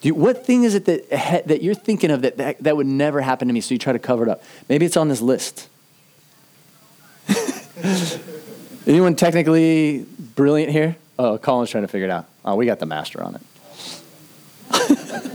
You, 0.03 0.15
what 0.15 0.47
thing 0.47 0.65
is 0.65 0.75
it 0.75 0.87
that, 0.87 1.11
that 1.47 1.63
you're 1.63 1.75
thinking 1.75 2.11
of 2.11 2.23
that, 2.23 2.39
that 2.39 2.63
that 2.63 2.75
would 2.77 2.87
never 2.87 3.21
happen 3.21 3.49
to 3.49 3.55
me? 3.55 3.61
So 3.61 3.75
you 3.75 3.79
try 3.79 3.93
to 3.93 3.99
cover 3.99 4.23
it 4.23 4.31
up. 4.31 4.43
Maybe 4.69 4.87
it's 4.87 4.97
on 4.97 5.09
this 5.09 5.21
list. 5.21 5.69
Anyone 8.87 9.15
technically 9.15 10.07
brilliant 10.35 10.73
here? 10.73 10.97
Oh, 11.19 11.37
Colin's 11.37 11.69
trying 11.71 11.85
to 11.85 11.89
figure 11.89 12.07
it 12.07 12.11
out. 12.11 12.25
Oh, 12.45 12.57
we 12.57 12.65
got 12.65 12.79
the 12.79 12.87
master 12.87 13.23
on 13.23 13.35
it. 13.35 13.43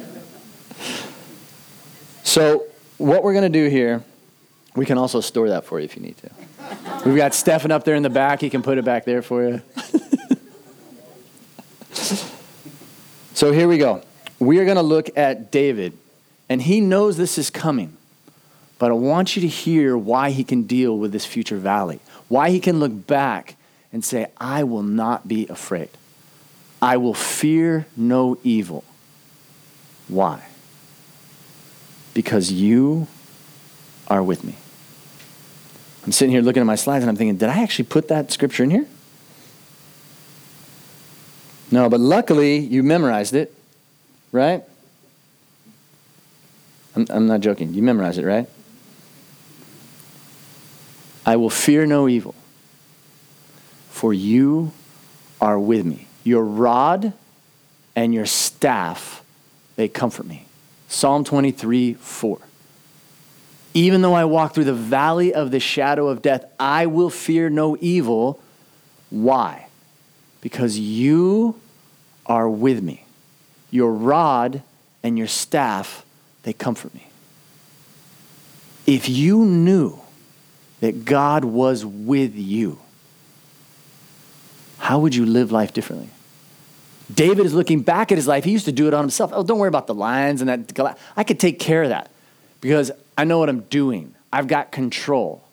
so, 2.24 2.66
what 2.98 3.24
we're 3.24 3.34
going 3.34 3.52
to 3.52 3.60
do 3.60 3.68
here, 3.70 4.04
we 4.76 4.86
can 4.86 4.98
also 4.98 5.22
store 5.22 5.50
that 5.50 5.66
for 5.66 5.80
you 5.80 5.86
if 5.86 5.96
you 5.96 6.02
need 6.02 6.18
to. 6.18 6.32
We've 7.06 7.16
got 7.16 7.36
Stefan 7.36 7.70
up 7.72 7.84
there 7.84 7.94
in 7.94 8.02
the 8.02 8.10
back. 8.10 8.42
He 8.42 8.50
can 8.50 8.64
put 8.64 8.80
it 8.80 8.86
back 8.86 9.06
there 9.06 9.22
for 9.22 9.48
you. 9.48 9.62
so, 13.36 13.52
here 13.52 13.68
we 13.68 13.78
go. 13.78 14.02
We 14.40 14.60
are 14.60 14.66
going 14.66 14.78
to 14.78 14.84
look 14.84 15.18
at 15.18 15.52
David, 15.52 15.98
and 16.50 16.62
he 16.62 16.82
knows 16.82 17.18
this 17.18 17.38
is 17.38 17.50
coming. 17.50 17.96
But 18.78 18.92
I 18.92 18.94
want 18.96 19.36
you 19.36 19.42
to 19.42 19.48
hear 19.48 19.98
why 19.98 20.32
he 20.32 20.44
can 20.44 20.64
deal 20.64 20.98
with 20.98 21.12
this 21.12 21.26
future 21.26 21.58
valley, 21.58 22.00
why 22.28 22.50
he 22.50 22.60
can 22.60 22.80
look 22.80 23.08
back 23.08 23.56
and 23.94 24.04
say, 24.04 24.28
I 24.38 24.64
will 24.64 24.84
not 24.84 25.28
be 25.28 25.48
afraid. 25.48 25.90
I 26.82 26.98
will 26.98 27.14
fear 27.14 27.88
no 27.96 28.38
evil. 28.44 28.84
Why? 30.08 30.44
Because 32.14 32.52
you 32.52 33.08
are 34.08 34.22
with 34.22 34.44
me. 34.44 34.56
I'm 36.06 36.12
sitting 36.12 36.32
here 36.32 36.42
looking 36.42 36.62
at 36.62 36.66
my 36.66 36.76
slides 36.76 37.04
and 37.04 37.10
I'm 37.10 37.16
thinking, 37.16 37.38
did 37.38 37.50
I 37.50 37.64
actually 37.64 37.86
put 37.86 38.10
that 38.10 38.32
scripture 38.32 38.64
in 38.64 38.70
here? 38.70 38.86
No, 41.72 41.90
but 41.90 42.00
luckily 42.00 42.58
you 42.58 42.84
memorized 42.84 43.34
it, 43.34 43.56
right? 44.36 44.64
I'm, 46.96 47.08
I'm 47.10 47.28
not 47.28 47.40
joking. 47.40 47.74
You 47.74 47.82
memorize 47.82 48.18
it, 48.18 48.26
right? 48.26 48.48
I 51.26 51.38
will 51.38 51.50
fear 51.50 51.86
no 51.88 52.08
evil, 52.08 52.36
for 53.90 54.14
you 54.14 54.72
are 55.42 55.58
with 55.58 55.86
me. 55.86 56.08
Your 56.24 56.44
rod 56.44 57.14
and 57.96 58.14
your 58.14 58.26
staff, 58.26 59.24
they 59.76 59.88
comfort 59.88 60.28
me. 60.28 60.46
Psalm 60.88 61.24
23 61.24 61.96
4. 61.96 62.40
Even 63.74 64.02
though 64.02 64.14
I 64.14 64.26
walk 64.26 64.54
through 64.54 64.66
the 64.66 64.74
valley 64.74 65.34
of 65.34 65.52
the 65.52 65.60
shadow 65.60 66.08
of 66.08 66.22
death, 66.22 66.46
I 66.60 66.86
will 66.86 67.10
fear 67.10 67.50
no 67.50 67.76
evil. 67.82 68.40
Why? 69.10 69.68
Because 70.42 70.78
you 70.80 71.60
are 72.26 72.50
with 72.50 72.82
me. 72.82 73.05
Your 73.72 73.92
rod 73.92 74.62
and 75.04 75.18
your 75.18 75.28
staff, 75.28 76.06
they 76.44 76.54
comfort 76.54 76.94
me. 76.94 77.08
If 78.86 79.10
you 79.10 79.46
knew 79.46 80.00
that 80.80 81.06
God 81.06 81.44
was 81.44 81.86
with 81.86 82.36
you, 82.36 82.80
how 84.78 85.00
would 85.00 85.16
you 85.16 85.26
live 85.26 85.52
life 85.52 85.74
differently? 85.74 86.10
David 87.14 87.46
is 87.46 87.54
looking 87.54 87.82
back 87.82 88.12
at 88.12 88.18
his 88.18 88.28
life. 88.28 88.44
He 88.44 88.52
used 88.52 88.66
to 88.66 88.72
do 88.72 88.88
it 88.88 88.94
on 88.94 89.02
himself. 89.02 89.32
Oh, 89.34 89.44
don't 89.44 89.60
worry 89.60 89.68
about 89.68 89.88
the 89.88 89.94
lions 89.94 90.42
and 90.42 90.50
that. 90.50 90.98
I 91.16 91.24
could 91.24 91.40
take 91.40 91.60
care 91.60 91.84
of 91.84 91.90
that 91.90 92.10
because 92.62 92.92
I 93.18 93.24
know 93.24 93.40
what 93.40 93.50
I'm 93.50 93.62
doing. 93.62 94.14
I've 94.34 94.48
got 94.48 94.72
control. 94.72 95.44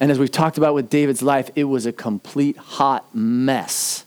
And 0.00 0.10
as 0.10 0.18
we've 0.18 0.30
talked 0.30 0.58
about 0.58 0.74
with 0.74 0.90
David's 0.90 1.22
life, 1.22 1.50
it 1.56 1.64
was 1.64 1.86
a 1.86 1.92
complete 1.92 2.56
hot 2.56 3.14
mess. 3.14 4.04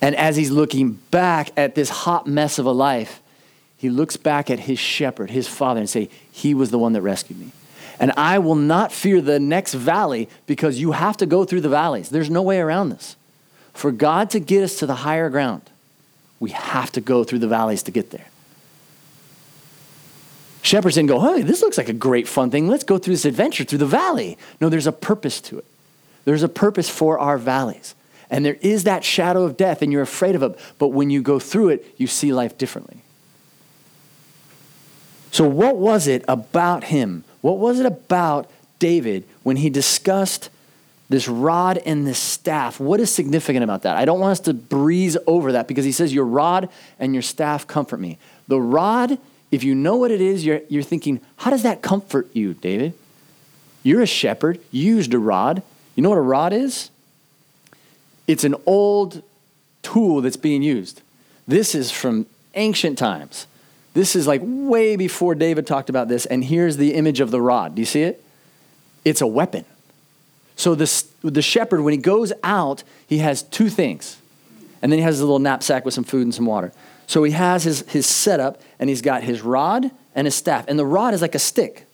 And 0.00 0.14
as 0.14 0.36
he's 0.36 0.50
looking 0.50 0.92
back 1.10 1.50
at 1.56 1.74
this 1.74 1.90
hot 1.90 2.26
mess 2.26 2.58
of 2.58 2.66
a 2.66 2.72
life, 2.72 3.20
he 3.76 3.90
looks 3.90 4.16
back 4.16 4.50
at 4.50 4.60
his 4.60 4.78
shepherd, 4.78 5.30
his 5.30 5.48
father, 5.48 5.80
and 5.80 5.90
say, 5.90 6.08
He 6.30 6.54
was 6.54 6.70
the 6.70 6.78
one 6.78 6.92
that 6.92 7.02
rescued 7.02 7.38
me. 7.38 7.52
And 8.00 8.12
I 8.16 8.38
will 8.38 8.54
not 8.54 8.92
fear 8.92 9.20
the 9.20 9.40
next 9.40 9.74
valley 9.74 10.28
because 10.46 10.80
you 10.80 10.92
have 10.92 11.16
to 11.16 11.26
go 11.26 11.44
through 11.44 11.62
the 11.62 11.68
valleys. 11.68 12.10
There's 12.10 12.30
no 12.30 12.42
way 12.42 12.60
around 12.60 12.90
this. 12.90 13.16
For 13.72 13.90
God 13.92 14.30
to 14.30 14.40
get 14.40 14.62
us 14.62 14.78
to 14.80 14.86
the 14.86 14.96
higher 14.96 15.30
ground, 15.30 15.62
we 16.40 16.50
have 16.50 16.92
to 16.92 17.00
go 17.00 17.24
through 17.24 17.40
the 17.40 17.48
valleys 17.48 17.82
to 17.84 17.90
get 17.90 18.10
there. 18.10 18.26
Shepherds 20.62 20.96
didn't 20.96 21.08
go, 21.08 21.20
hey, 21.20 21.42
this 21.42 21.62
looks 21.62 21.78
like 21.78 21.88
a 21.88 21.92
great 21.92 22.28
fun 22.28 22.50
thing. 22.50 22.68
Let's 22.68 22.84
go 22.84 22.98
through 22.98 23.14
this 23.14 23.24
adventure 23.24 23.64
through 23.64 23.78
the 23.78 23.86
valley. 23.86 24.36
No, 24.60 24.68
there's 24.68 24.86
a 24.86 24.92
purpose 24.92 25.40
to 25.42 25.58
it. 25.58 25.64
There's 26.24 26.42
a 26.42 26.48
purpose 26.48 26.90
for 26.90 27.18
our 27.18 27.38
valleys. 27.38 27.94
And 28.30 28.44
there 28.44 28.58
is 28.60 28.84
that 28.84 29.04
shadow 29.04 29.44
of 29.44 29.56
death, 29.56 29.82
and 29.82 29.92
you're 29.92 30.02
afraid 30.02 30.34
of 30.34 30.42
it. 30.42 30.58
But 30.78 30.88
when 30.88 31.10
you 31.10 31.22
go 31.22 31.38
through 31.38 31.70
it, 31.70 31.94
you 31.96 32.06
see 32.06 32.32
life 32.32 32.58
differently. 32.58 33.02
So, 35.30 35.46
what 35.46 35.76
was 35.76 36.06
it 36.06 36.24
about 36.26 36.84
him 36.84 37.24
what 37.40 37.58
was 37.58 37.80
it 37.80 37.86
about 37.86 38.50
David 38.78 39.24
when 39.42 39.56
he 39.56 39.70
discussed 39.70 40.50
this 41.08 41.28
rod 41.28 41.78
and 41.78 42.06
this 42.06 42.18
staff? 42.18 42.80
What 42.80 43.00
is 43.00 43.12
significant 43.12 43.64
about 43.64 43.82
that? 43.82 43.96
I 43.96 44.04
don't 44.04 44.20
want 44.20 44.32
us 44.32 44.40
to 44.40 44.54
breeze 44.54 45.16
over 45.26 45.52
that 45.52 45.68
because 45.68 45.84
he 45.84 45.92
says, 45.92 46.12
Your 46.12 46.24
rod 46.24 46.68
and 46.98 47.14
your 47.14 47.22
staff 47.22 47.66
comfort 47.66 48.00
me. 48.00 48.18
The 48.48 48.60
rod, 48.60 49.18
if 49.50 49.62
you 49.62 49.74
know 49.74 49.96
what 49.96 50.10
it 50.10 50.20
is, 50.20 50.44
you're, 50.44 50.60
you're 50.68 50.82
thinking, 50.82 51.20
How 51.36 51.50
does 51.50 51.62
that 51.62 51.82
comfort 51.82 52.28
you, 52.34 52.54
David? 52.54 52.94
You're 53.82 54.02
a 54.02 54.06
shepherd, 54.06 54.60
you 54.70 54.96
used 54.96 55.14
a 55.14 55.18
rod. 55.18 55.62
You 55.94 56.02
know 56.02 56.10
what 56.10 56.18
a 56.18 56.22
rod 56.22 56.52
is? 56.52 56.90
It's 58.28 58.44
an 58.44 58.54
old 58.66 59.22
tool 59.82 60.20
that's 60.20 60.36
being 60.36 60.62
used. 60.62 61.02
This 61.48 61.74
is 61.74 61.90
from 61.90 62.26
ancient 62.54 62.98
times. 62.98 63.46
This 63.94 64.14
is 64.14 64.26
like 64.26 64.42
way 64.44 64.94
before 64.96 65.34
David 65.34 65.66
talked 65.66 65.88
about 65.88 66.06
this. 66.08 66.26
And 66.26 66.44
here's 66.44 66.76
the 66.76 66.94
image 66.94 67.20
of 67.20 67.30
the 67.30 67.40
rod. 67.40 67.74
Do 67.74 67.82
you 67.82 67.86
see 67.86 68.02
it? 68.02 68.22
It's 69.04 69.22
a 69.22 69.26
weapon. 69.26 69.64
So 70.56 70.74
this, 70.74 71.02
the 71.22 71.40
shepherd, 71.40 71.80
when 71.80 71.92
he 71.92 71.98
goes 71.98 72.32
out, 72.44 72.82
he 73.06 73.18
has 73.18 73.42
two 73.42 73.68
things. 73.68 74.18
And 74.82 74.92
then 74.92 74.98
he 74.98 75.02
has 75.02 75.20
a 75.20 75.24
little 75.24 75.38
knapsack 75.38 75.84
with 75.84 75.94
some 75.94 76.04
food 76.04 76.22
and 76.22 76.34
some 76.34 76.46
water. 76.46 76.72
So 77.06 77.24
he 77.24 77.32
has 77.32 77.64
his, 77.64 77.88
his 77.88 78.06
setup, 78.06 78.60
and 78.78 78.90
he's 78.90 79.00
got 79.00 79.22
his 79.22 79.40
rod 79.40 79.90
and 80.14 80.26
his 80.26 80.34
staff. 80.34 80.66
And 80.68 80.78
the 80.78 80.84
rod 80.84 81.14
is 81.14 81.22
like 81.22 81.34
a 81.34 81.38
stick, 81.38 81.86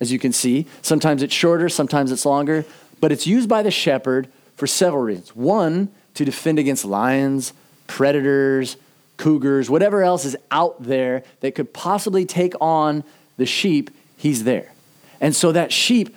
as 0.00 0.10
you 0.10 0.18
can 0.18 0.32
see. 0.32 0.66
Sometimes 0.80 1.22
it's 1.22 1.34
shorter, 1.34 1.68
sometimes 1.68 2.10
it's 2.10 2.24
longer. 2.24 2.64
But 3.00 3.12
it's 3.12 3.26
used 3.26 3.48
by 3.48 3.62
the 3.62 3.70
shepherd 3.70 4.28
for 4.58 4.66
several 4.66 5.02
reasons. 5.02 5.34
One, 5.36 5.88
to 6.14 6.24
defend 6.24 6.58
against 6.58 6.84
lions, 6.84 7.52
predators, 7.86 8.76
cougars, 9.16 9.70
whatever 9.70 10.02
else 10.02 10.24
is 10.24 10.36
out 10.50 10.82
there 10.82 11.22
that 11.40 11.54
could 11.54 11.72
possibly 11.72 12.26
take 12.26 12.54
on 12.60 13.04
the 13.36 13.46
sheep, 13.46 13.90
he's 14.16 14.42
there. 14.42 14.72
And 15.20 15.34
so 15.34 15.52
that 15.52 15.72
sheep 15.72 16.14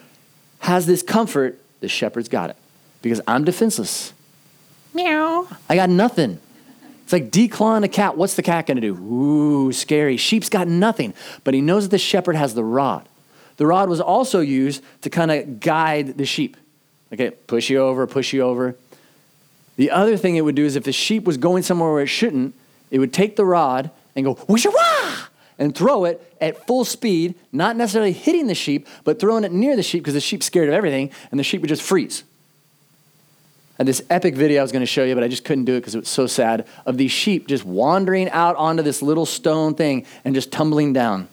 has 0.59 0.87
this 0.87 1.03
comfort, 1.03 1.59
the 1.81 1.87
shepherd's 1.87 2.29
got 2.29 2.49
it. 2.49 2.55
Because 3.03 3.21
I'm 3.27 3.43
defenseless. 3.43 4.11
Meow. 4.93 5.47
I 5.69 5.75
got 5.75 5.89
nothing. 5.89 6.39
It's 7.03 7.13
like 7.13 7.29
declawing 7.29 7.83
a 7.83 7.87
cat. 7.87 8.17
What's 8.17 8.33
the 8.35 8.43
cat 8.43 8.65
going 8.65 8.77
to 8.77 8.81
do? 8.81 8.95
Ooh, 8.95 9.71
scary. 9.71 10.17
Sheep's 10.17 10.49
got 10.49 10.67
nothing. 10.67 11.13
But 11.43 11.53
he 11.53 11.61
knows 11.61 11.83
that 11.83 11.91
the 11.91 11.99
shepherd 11.99 12.35
has 12.35 12.55
the 12.55 12.63
rod. 12.63 13.07
The 13.57 13.67
rod 13.67 13.87
was 13.87 14.01
also 14.01 14.39
used 14.39 14.83
to 15.01 15.11
kind 15.11 15.29
of 15.29 15.59
guide 15.59 16.17
the 16.17 16.25
sheep. 16.25 16.57
Okay, 17.13 17.31
push 17.31 17.69
you 17.69 17.79
over, 17.79 18.07
push 18.07 18.33
you 18.33 18.41
over. 18.41 18.75
The 19.75 19.91
other 19.91 20.17
thing 20.17 20.35
it 20.35 20.41
would 20.41 20.55
do 20.55 20.65
is 20.65 20.75
if 20.75 20.83
the 20.83 20.91
sheep 20.91 21.23
was 21.23 21.37
going 21.37 21.63
somewhere 21.63 21.91
where 21.91 22.03
it 22.03 22.07
shouldn't, 22.07 22.53
it 22.89 22.99
would 22.99 23.13
take 23.13 23.35
the 23.35 23.45
rod 23.45 23.89
and 24.15 24.25
go 24.25 24.33
whoosh 24.33 24.65
and 25.57 25.75
throw 25.75 26.05
it 26.05 26.35
at 26.41 26.65
full 26.65 26.83
speed, 26.83 27.35
not 27.51 27.75
necessarily 27.75 28.11
hitting 28.11 28.47
the 28.47 28.55
sheep, 28.55 28.87
but 29.03 29.19
throwing 29.19 29.43
it 29.43 29.51
near 29.51 29.75
the 29.75 29.83
sheep 29.83 30.03
because 30.03 30.13
the 30.13 30.19
sheep's 30.19 30.45
scared 30.45 30.67
of 30.67 30.73
everything, 30.73 31.11
and 31.29 31.39
the 31.39 31.43
sheep 31.43 31.61
would 31.61 31.69
just 31.69 31.83
freeze. 31.83 32.23
And 33.77 33.87
this 33.87 34.03
epic 34.09 34.35
video 34.35 34.59
I 34.59 34.63
was 34.63 34.71
going 34.71 34.81
to 34.81 34.87
show 34.87 35.03
you, 35.03 35.15
but 35.15 35.23
I 35.23 35.27
just 35.27 35.43
couldn't 35.43 35.65
do 35.65 35.75
it 35.75 35.79
because 35.79 35.95
it 35.95 35.99
was 35.99 36.09
so 36.09 36.27
sad, 36.27 36.67
of 36.85 36.97
these 36.97 37.11
sheep 37.11 37.47
just 37.47 37.65
wandering 37.65 38.29
out 38.29 38.55
onto 38.55 38.83
this 38.83 39.01
little 39.01 39.25
stone 39.25 39.75
thing 39.75 40.05
and 40.25 40.35
just 40.35 40.51
tumbling 40.51 40.93
down. 40.93 41.27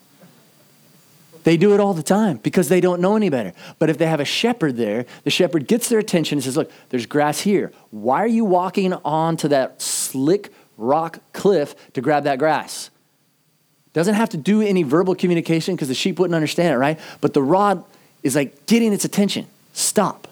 They 1.45 1.57
do 1.57 1.75
it 1.75 1.81
all 1.81 1.95
the 1.95 2.03
time 2.03 2.39
because 2.39 2.69
they 2.69 2.81
don't 2.81 3.01
know 3.01 3.17
any 3.17 3.29
better. 3.29 3.53
But 3.79 3.91
if 3.91 3.99
they 3.99 4.07
have 4.07 4.21
a 4.21 4.25
shepherd 4.25 4.77
there, 4.77 5.07
the 5.25 5.31
shepherd 5.31 5.67
gets 5.67 5.89
their 5.89 5.99
attention 5.99 6.37
and 6.37 6.45
says, 6.45 6.57
Look, 6.57 6.71
there's 6.91 7.07
grass 7.07 7.41
here. 7.41 7.73
Why 7.91 8.21
are 8.23 8.29
you 8.29 8.45
walking 8.45 8.93
onto 8.93 9.49
that 9.49 9.81
slick 9.81 10.51
rock 10.79 11.19
cliff 11.35 11.93
to 11.93 12.01
grab 12.01 12.25
that 12.25 12.39
grass. 12.39 12.89
Doesn't 13.93 14.15
have 14.15 14.31
to 14.31 14.37
do 14.37 14.63
any 14.63 14.85
verbal 14.85 15.15
communication 15.15 15.75
because 15.75 15.89
the 15.89 15.95
sheep 15.95 16.19
wouldn't 16.19 16.35
understand 16.35 16.75
it, 16.75 16.79
right? 16.79 16.99
But 17.21 17.35
the 17.35 17.43
rod 17.43 17.85
is 18.23 18.37
like 18.37 18.67
getting 18.67 18.93
its 18.93 19.05
attention. 19.05 19.47
Stop. 19.73 20.29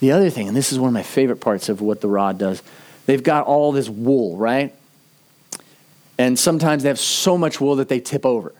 The 0.00 0.10
other 0.10 0.30
thing, 0.30 0.48
and 0.48 0.56
this 0.56 0.72
is 0.72 0.78
one 0.78 0.88
of 0.88 0.94
my 0.94 1.02
favorite 1.02 1.40
parts 1.40 1.68
of 1.68 1.80
what 1.80 2.00
the 2.00 2.08
rod 2.08 2.38
does, 2.38 2.62
they've 3.06 3.22
got 3.22 3.46
all 3.46 3.70
this 3.70 3.88
wool, 3.88 4.36
right? 4.36 4.74
And 6.18 6.38
sometimes 6.38 6.82
they 6.82 6.88
have 6.88 6.98
so 6.98 7.36
much 7.36 7.60
wool 7.60 7.76
that 7.76 7.88
they 7.88 8.00
tip 8.00 8.24
over. 8.24 8.52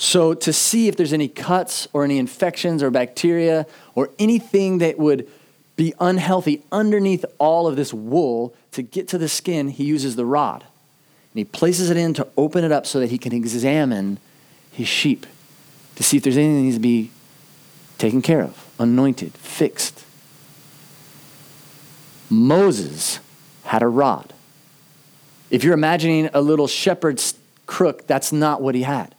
So, 0.00 0.32
to 0.32 0.52
see 0.52 0.86
if 0.86 0.96
there's 0.96 1.12
any 1.12 1.26
cuts 1.26 1.88
or 1.92 2.04
any 2.04 2.18
infections 2.18 2.84
or 2.84 2.90
bacteria 2.90 3.66
or 3.96 4.10
anything 4.16 4.78
that 4.78 4.96
would 4.96 5.28
be 5.74 5.92
unhealthy 5.98 6.62
underneath 6.70 7.24
all 7.38 7.66
of 7.66 7.74
this 7.74 7.92
wool 7.92 8.54
to 8.72 8.82
get 8.82 9.08
to 9.08 9.18
the 9.18 9.28
skin, 9.28 9.68
he 9.68 9.84
uses 9.84 10.14
the 10.14 10.24
rod. 10.24 10.62
And 10.62 11.38
he 11.38 11.44
places 11.44 11.90
it 11.90 11.96
in 11.96 12.14
to 12.14 12.28
open 12.36 12.62
it 12.62 12.70
up 12.70 12.86
so 12.86 13.00
that 13.00 13.10
he 13.10 13.18
can 13.18 13.32
examine 13.32 14.18
his 14.70 14.86
sheep 14.86 15.26
to 15.96 16.04
see 16.04 16.16
if 16.16 16.22
there's 16.22 16.36
anything 16.36 16.56
that 16.56 16.62
needs 16.62 16.76
to 16.76 16.80
be 16.80 17.10
taken 17.98 18.22
care 18.22 18.42
of, 18.42 18.70
anointed, 18.78 19.32
fixed. 19.32 20.04
Moses 22.30 23.18
had 23.64 23.82
a 23.82 23.88
rod. 23.88 24.32
If 25.50 25.64
you're 25.64 25.74
imagining 25.74 26.30
a 26.32 26.40
little 26.40 26.68
shepherd's 26.68 27.34
crook, 27.66 28.06
that's 28.06 28.32
not 28.32 28.62
what 28.62 28.76
he 28.76 28.82
had. 28.82 29.14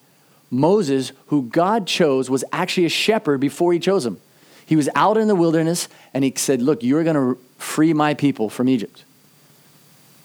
Moses, 0.52 1.12
who 1.28 1.44
God 1.44 1.88
chose, 1.88 2.30
was 2.30 2.44
actually 2.52 2.86
a 2.86 2.90
shepherd 2.90 3.40
before 3.40 3.74
he 3.74 3.80
chose 3.80 4.06
him. 4.06 4.20
He 4.66 4.76
was 4.76 4.90
out 4.96 5.18
in 5.18 5.28
the 5.28 5.36
wilderness 5.36 5.88
and 6.14 6.24
he 6.24 6.34
said, 6.36 6.62
Look, 6.62 6.84
you're 6.84 7.04
going 7.04 7.16
to 7.16 7.42
free 7.58 7.94
my 7.94 8.14
people 8.14 8.50
from 8.50 8.70
Egypt. 8.70 9.04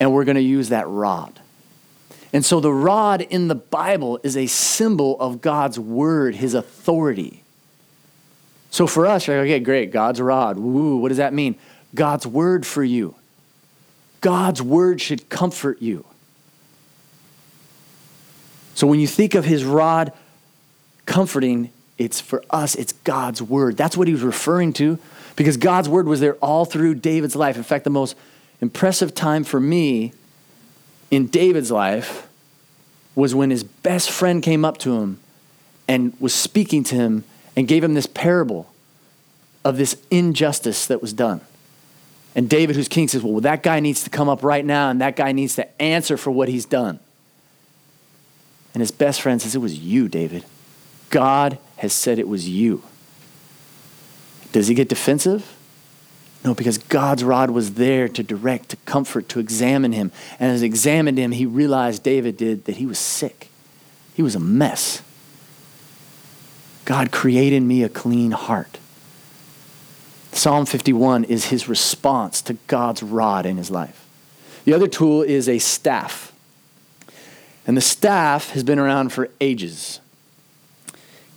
And 0.00 0.12
we're 0.12 0.24
going 0.24 0.36
to 0.36 0.42
use 0.42 0.68
that 0.70 0.86
rod. 0.88 1.40
And 2.32 2.44
so 2.44 2.58
the 2.58 2.72
rod 2.72 3.20
in 3.22 3.48
the 3.48 3.54
Bible 3.54 4.18
is 4.22 4.36
a 4.36 4.46
symbol 4.46 5.18
of 5.20 5.40
God's 5.40 5.78
word, 5.78 6.34
his 6.34 6.52
authority. 6.54 7.44
So 8.70 8.88
for 8.88 9.06
us, 9.06 9.28
like, 9.28 9.36
okay, 9.36 9.60
great, 9.60 9.92
God's 9.92 10.20
rod. 10.20 10.58
Woo, 10.58 10.96
what 10.96 11.10
does 11.10 11.18
that 11.18 11.32
mean? 11.32 11.54
God's 11.94 12.26
word 12.26 12.66
for 12.66 12.82
you. 12.82 13.14
God's 14.20 14.60
word 14.60 15.00
should 15.00 15.28
comfort 15.28 15.80
you. 15.80 16.04
So 18.74 18.86
when 18.86 19.00
you 19.00 19.06
think 19.06 19.34
of 19.34 19.44
his 19.44 19.64
rod 19.64 20.12
comforting, 21.06 21.70
it's 21.98 22.20
for 22.20 22.42
us, 22.50 22.74
it's 22.74 22.92
God's 22.92 23.40
word. 23.40 23.76
That's 23.76 23.96
what 23.96 24.08
he 24.08 24.14
was 24.14 24.22
referring 24.22 24.72
to 24.74 24.98
because 25.36 25.56
God's 25.56 25.88
word 25.88 26.06
was 26.06 26.20
there 26.20 26.34
all 26.36 26.64
through 26.64 26.96
David's 26.96 27.36
life. 27.36 27.56
In 27.56 27.62
fact, 27.62 27.84
the 27.84 27.90
most 27.90 28.16
impressive 28.60 29.14
time 29.14 29.44
for 29.44 29.60
me 29.60 30.12
in 31.10 31.26
David's 31.26 31.70
life 31.70 32.28
was 33.14 33.34
when 33.34 33.50
his 33.50 33.62
best 33.62 34.10
friend 34.10 34.42
came 34.42 34.64
up 34.64 34.78
to 34.78 35.00
him 35.00 35.20
and 35.86 36.14
was 36.18 36.34
speaking 36.34 36.82
to 36.84 36.94
him 36.96 37.24
and 37.56 37.68
gave 37.68 37.84
him 37.84 37.94
this 37.94 38.06
parable 38.06 38.72
of 39.64 39.76
this 39.76 39.96
injustice 40.10 40.86
that 40.86 41.00
was 41.00 41.12
done. 41.12 41.40
And 42.34 42.50
David, 42.50 42.74
who's 42.74 42.88
king, 42.88 43.06
says, 43.06 43.22
Well, 43.22 43.40
that 43.40 43.62
guy 43.62 43.78
needs 43.78 44.02
to 44.04 44.10
come 44.10 44.28
up 44.28 44.42
right 44.42 44.64
now 44.64 44.90
and 44.90 45.00
that 45.00 45.14
guy 45.14 45.30
needs 45.32 45.54
to 45.56 45.82
answer 45.82 46.16
for 46.16 46.32
what 46.32 46.48
he's 46.48 46.64
done. 46.64 46.98
And 48.74 48.80
his 48.80 48.90
best 48.90 49.22
friend 49.22 49.40
says, 49.40 49.54
It 49.54 49.60
was 49.60 49.78
you, 49.78 50.08
David. 50.08 50.44
God 51.10 51.58
has 51.76 51.92
said 51.92 52.18
it 52.18 52.28
was 52.28 52.48
you. 52.48 52.82
Does 54.52 54.66
he 54.66 54.74
get 54.74 54.88
defensive? 54.88 55.56
No, 56.44 56.54
because 56.54 56.76
God's 56.76 57.24
rod 57.24 57.50
was 57.50 57.74
there 57.74 58.06
to 58.08 58.22
direct, 58.22 58.68
to 58.70 58.76
comfort, 58.78 59.28
to 59.30 59.40
examine 59.40 59.92
him. 59.92 60.12
And 60.38 60.52
as 60.52 60.60
he 60.60 60.66
examined 60.66 61.16
him, 61.16 61.32
he 61.32 61.46
realized, 61.46 62.02
David 62.02 62.36
did, 62.36 62.66
that 62.66 62.76
he 62.76 62.84
was 62.84 62.98
sick. 62.98 63.48
He 64.12 64.22
was 64.22 64.34
a 64.34 64.40
mess. 64.40 65.02
God 66.84 67.10
created 67.10 67.62
me 67.62 67.82
a 67.82 67.88
clean 67.88 68.32
heart. 68.32 68.78
Psalm 70.32 70.66
51 70.66 71.24
is 71.24 71.46
his 71.46 71.68
response 71.68 72.42
to 72.42 72.54
God's 72.66 73.02
rod 73.02 73.46
in 73.46 73.56
his 73.56 73.70
life. 73.70 74.06
The 74.64 74.74
other 74.74 74.88
tool 74.88 75.22
is 75.22 75.48
a 75.48 75.58
staff. 75.58 76.33
And 77.66 77.76
the 77.76 77.82
staff 77.82 78.50
has 78.50 78.62
been 78.62 78.78
around 78.78 79.12
for 79.12 79.30
ages. 79.40 80.00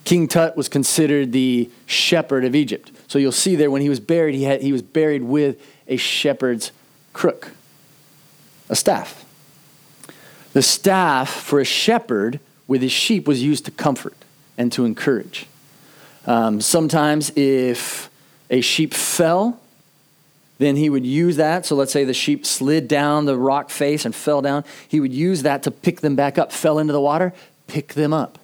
King 0.04 0.28
Tut 0.28 0.56
was 0.56 0.70
considered 0.70 1.32
the 1.32 1.70
shepherd 1.86 2.46
of 2.46 2.56
Egypt. 2.56 2.92
So 3.08 3.20
you'll 3.20 3.32
see 3.32 3.56
there 3.56 3.72
when 3.72 3.82
he 3.82 3.90
was 3.90 4.00
buried, 4.00 4.36
he, 4.36 4.44
had, 4.44 4.62
he 4.62 4.72
was 4.72 4.82
buried 4.82 5.24
with 5.24 5.62
a 5.88 5.98
shepherd's 5.98 6.72
crook, 7.14 7.52
a 8.70 8.76
staff. 8.76 9.26
The 10.54 10.62
staff 10.62 11.30
for 11.30 11.60
a 11.60 11.66
shepherd 11.66 12.40
with 12.68 12.82
his 12.82 12.92
sheep 12.92 13.28
was 13.28 13.44
used 13.44 13.66
to 13.66 13.72
comfort 13.72 14.16
and 14.58 14.72
to 14.74 14.86
encourage. 14.86 15.46
Um, 16.26 16.60
sometimes, 16.60 17.32
if 17.36 18.10
a 18.50 18.62
sheep 18.62 18.94
fell, 18.94 19.60
then 20.58 20.76
he 20.76 20.90
would 20.90 21.06
use 21.06 21.36
that. 21.36 21.66
So 21.66 21.76
let's 21.76 21.92
say 21.92 22.04
the 22.04 22.14
sheep 22.14 22.46
slid 22.46 22.88
down 22.88 23.26
the 23.26 23.38
rock 23.38 23.70
face 23.70 24.06
and 24.06 24.16
fell 24.16 24.42
down. 24.42 24.64
He 24.88 25.00
would 25.00 25.14
use 25.14 25.44
that 25.44 25.64
to 25.64 25.72
pick 25.72 26.02
them 26.02 26.16
back 26.16 26.38
up, 26.38 26.52
fell 26.52 26.80
into 26.80 26.94
the 26.94 27.02
water, 27.02 27.34
pick 27.68 27.94
them 27.94 28.14
up. 28.14 28.40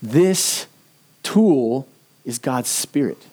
This 0.00 0.66
tool 1.22 1.86
is 2.24 2.38
God's 2.38 2.68
Spirit. 2.68 3.26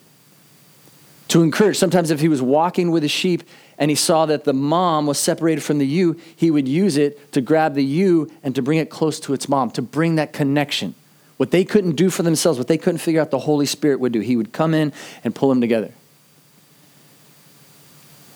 To 1.28 1.42
encourage, 1.42 1.76
sometimes 1.78 2.10
if 2.10 2.20
he 2.20 2.28
was 2.28 2.42
walking 2.42 2.90
with 2.90 3.04
a 3.04 3.08
sheep 3.08 3.44
and 3.78 3.88
he 3.88 3.94
saw 3.94 4.26
that 4.26 4.44
the 4.44 4.52
mom 4.52 5.06
was 5.06 5.18
separated 5.18 5.62
from 5.62 5.78
the 5.78 5.86
ewe, 5.86 6.20
he 6.34 6.50
would 6.50 6.66
use 6.66 6.96
it 6.96 7.32
to 7.32 7.40
grab 7.40 7.74
the 7.74 7.84
ewe 7.84 8.30
and 8.42 8.54
to 8.56 8.62
bring 8.62 8.78
it 8.78 8.90
close 8.90 9.20
to 9.20 9.32
its 9.32 9.48
mom, 9.48 9.70
to 9.72 9.82
bring 9.82 10.16
that 10.16 10.32
connection. 10.32 10.94
What 11.36 11.52
they 11.52 11.64
couldn't 11.64 11.92
do 11.92 12.10
for 12.10 12.24
themselves, 12.24 12.58
what 12.58 12.68
they 12.68 12.76
couldn't 12.76 12.98
figure 12.98 13.20
out, 13.20 13.30
the 13.30 13.38
Holy 13.38 13.64
Spirit 13.64 14.00
would 14.00 14.12
do. 14.12 14.20
He 14.20 14.36
would 14.36 14.52
come 14.52 14.74
in 14.74 14.92
and 15.22 15.34
pull 15.34 15.48
them 15.48 15.60
together. 15.60 15.92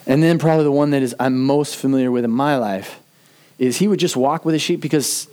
And 0.07 0.23
then, 0.23 0.39
probably 0.39 0.65
the 0.65 0.73
one 0.73 0.91
that 0.91 1.03
is 1.03 1.15
I'm 1.19 1.45
most 1.45 1.77
familiar 1.77 2.11
with 2.11 2.25
in 2.25 2.31
my 2.31 2.57
life 2.57 3.01
is 3.59 3.79
he 3.79 3.89
would 3.89 4.01
just 4.01 4.17
walk 4.17 4.45
with 4.45 4.55
a 4.55 4.59
sheep 4.59 4.81
because 4.81 5.29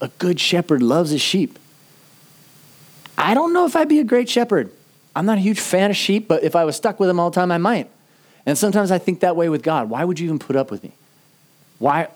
a 0.00 0.08
good 0.18 0.38
shepherd 0.38 0.82
loves 0.82 1.10
his 1.10 1.20
sheep. 1.20 1.58
I 3.18 3.34
don't 3.34 3.52
know 3.52 3.66
if 3.66 3.74
I'd 3.74 3.88
be 3.88 3.98
a 3.98 4.04
great 4.04 4.28
shepherd. 4.28 4.70
I'm 5.14 5.26
not 5.26 5.38
a 5.38 5.40
huge 5.40 5.60
fan 5.60 5.90
of 5.90 5.96
sheep, 5.96 6.28
but 6.28 6.44
if 6.44 6.54
I 6.54 6.64
was 6.64 6.76
stuck 6.76 7.00
with 7.00 7.08
them 7.08 7.18
all 7.18 7.30
the 7.30 7.34
time, 7.34 7.50
I 7.50 7.58
might. 7.58 7.88
And 8.44 8.56
sometimes 8.56 8.90
I 8.90 8.98
think 8.98 9.20
that 9.20 9.34
way 9.34 9.48
with 9.48 9.62
God. 9.62 9.88
Why 9.88 10.04
would 10.04 10.20
you 10.20 10.26
even 10.26 10.38
put 10.38 10.54
up 10.54 10.70
with 10.70 10.82
me? 10.82 10.92
Why? 11.78 12.08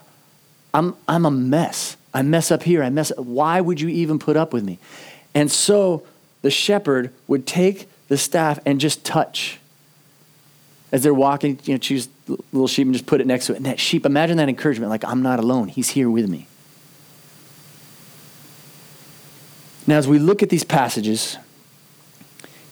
I'm, 0.75 0.95
I'm 1.09 1.25
a 1.25 1.31
mess. 1.31 1.97
I 2.13 2.23
mess 2.23 2.51
up 2.51 2.63
here. 2.63 2.83
I 2.83 2.91
mess 2.91 3.11
up. 3.11 3.19
Why 3.19 3.61
would 3.61 3.81
you 3.81 3.89
even 3.89 4.19
put 4.19 4.37
up 4.37 4.53
with 4.53 4.63
me? 4.63 4.79
And 5.35 5.51
so 5.51 6.07
the 6.43 6.51
shepherd 6.51 7.13
would 7.27 7.47
take 7.47 7.89
the 8.09 8.19
staff 8.19 8.59
and 8.67 8.81
just 8.81 9.05
touch 9.05 9.60
as 10.93 11.03
they're 11.03 11.15
walking, 11.15 11.59
you 11.65 11.75
know, 11.75 11.79
choose 11.79 12.09
little 12.53 12.69
sheep 12.69 12.87
and 12.87 12.95
just 12.95 13.07
put 13.07 13.21
it 13.21 13.27
next 13.27 13.47
to 13.47 13.53
it. 13.53 13.57
And 13.57 13.67
that 13.67 13.79
sheep, 13.79 14.05
imagine 14.05 14.37
that 14.39 14.49
encouragement 14.49 14.91
like, 14.91 15.05
I'm 15.05 15.23
not 15.23 15.39
alone. 15.39 15.69
He's 15.69 15.91
here 15.91 16.11
with 16.11 16.29
me. 16.29 16.49
Now, 19.87 19.97
as 19.97 20.07
we 20.07 20.19
look 20.19 20.43
at 20.43 20.51
these 20.51 20.65
passages, 20.65 21.37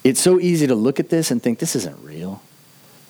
it's 0.03 0.21
so 0.21 0.39
easy 0.39 0.67
to 0.67 0.75
look 0.75 0.99
at 0.99 1.09
this 1.09 1.31
and 1.31 1.41
think 1.41 1.59
this 1.59 1.75
isn't 1.75 2.03
real. 2.03 2.41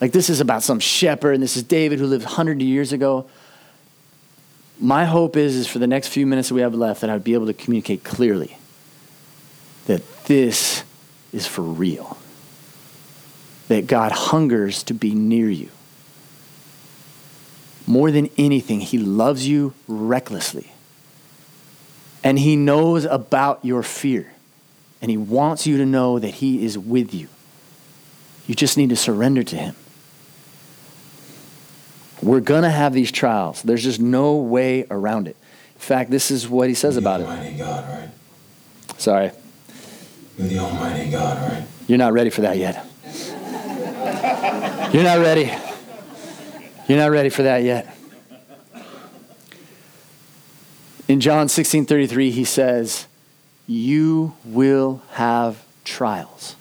Like, 0.01 0.11
this 0.11 0.29
is 0.29 0.39
about 0.39 0.63
some 0.63 0.79
shepherd, 0.79 1.33
and 1.33 1.43
this 1.43 1.57
is 1.57 1.63
David 1.63 1.99
who 1.99 2.05
lived 2.05 2.23
100 2.23 2.61
years 2.61 2.93
ago. 2.93 3.29
My 4.79 5.05
hope 5.05 5.35
is, 5.35 5.55
is 5.55 5.67
for 5.67 5.79
the 5.79 5.87
next 5.87 6.07
few 6.07 6.25
minutes 6.25 6.49
that 6.49 6.55
we 6.55 6.61
have 6.61 6.73
left, 6.73 7.01
that 7.01 7.09
I'd 7.09 7.23
be 7.23 7.33
able 7.33 7.47
to 7.47 7.53
communicate 7.53 8.03
clearly 8.03 8.57
that 9.87 10.01
this 10.25 10.83
is 11.33 11.45
for 11.45 11.61
real 11.61 12.17
that 13.69 13.87
God 13.87 14.11
hungers 14.11 14.83
to 14.83 14.93
be 14.93 15.15
near 15.15 15.49
you. 15.49 15.69
More 17.87 18.11
than 18.11 18.29
anything, 18.37 18.81
He 18.81 18.97
loves 18.97 19.47
you 19.47 19.73
recklessly. 19.87 20.71
And 22.23 22.37
He 22.37 22.55
knows 22.55 23.05
about 23.05 23.63
your 23.63 23.81
fear. 23.81 24.33
And 25.01 25.09
He 25.09 25.17
wants 25.17 25.65
you 25.65 25.77
to 25.77 25.85
know 25.85 26.19
that 26.19 26.35
He 26.35 26.65
is 26.65 26.77
with 26.77 27.13
you. 27.13 27.27
You 28.47 28.55
just 28.55 28.77
need 28.77 28.89
to 28.89 28.95
surrender 28.95 29.43
to 29.43 29.55
Him. 29.55 29.75
We're 32.21 32.41
going 32.41 32.63
to 32.63 32.69
have 32.69 32.93
these 32.93 33.11
trials. 33.11 33.61
There's 33.61 33.83
just 33.83 33.99
no 33.99 34.35
way 34.35 34.85
around 34.91 35.27
it. 35.27 35.37
In 35.75 35.79
fact, 35.81 36.11
this 36.11 36.31
is 36.31 36.49
what 36.49 36.67
He 36.67 36.75
says 36.75 36.95
You're 36.95 37.03
about 37.03 37.21
it. 37.21 37.27
Almighty 37.27 37.57
God, 37.57 37.87
right? 37.89 38.09
Sorry, 38.97 39.31
You're 40.37 40.47
the 40.47 40.57
Almighty 40.59 41.09
God, 41.11 41.51
right? 41.51 41.65
you're 41.87 41.97
not 41.97 42.13
ready 42.13 42.29
for 42.29 42.41
that 42.41 42.57
yet. 42.57 42.85
You're 44.93 45.03
not 45.03 45.19
ready. 45.19 45.51
You're 46.87 46.97
not 46.97 47.11
ready 47.11 47.29
for 47.29 47.43
that 47.43 47.63
yet. 47.63 47.95
In 51.07 51.19
John 51.19 51.47
16 51.49 51.85
33, 51.85 52.31
he 52.31 52.43
says, 52.43 53.07
You 53.67 54.35
will 54.45 55.01
have 55.13 55.63
trials. 55.83 56.55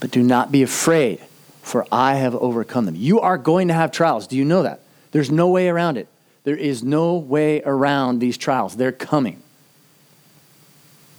But 0.00 0.10
do 0.10 0.22
not 0.22 0.52
be 0.52 0.62
afraid, 0.62 1.20
for 1.62 1.86
I 1.90 2.16
have 2.16 2.34
overcome 2.34 2.84
them. 2.86 2.96
You 2.96 3.20
are 3.20 3.38
going 3.38 3.68
to 3.68 3.74
have 3.74 3.90
trials. 3.92 4.26
Do 4.26 4.36
you 4.36 4.44
know 4.44 4.62
that? 4.62 4.80
There's 5.12 5.30
no 5.30 5.48
way 5.48 5.68
around 5.68 5.96
it. 5.96 6.08
There 6.44 6.56
is 6.56 6.82
no 6.82 7.16
way 7.16 7.62
around 7.62 8.18
these 8.18 8.36
trials. 8.36 8.76
They're 8.76 8.92
coming. 8.92 9.42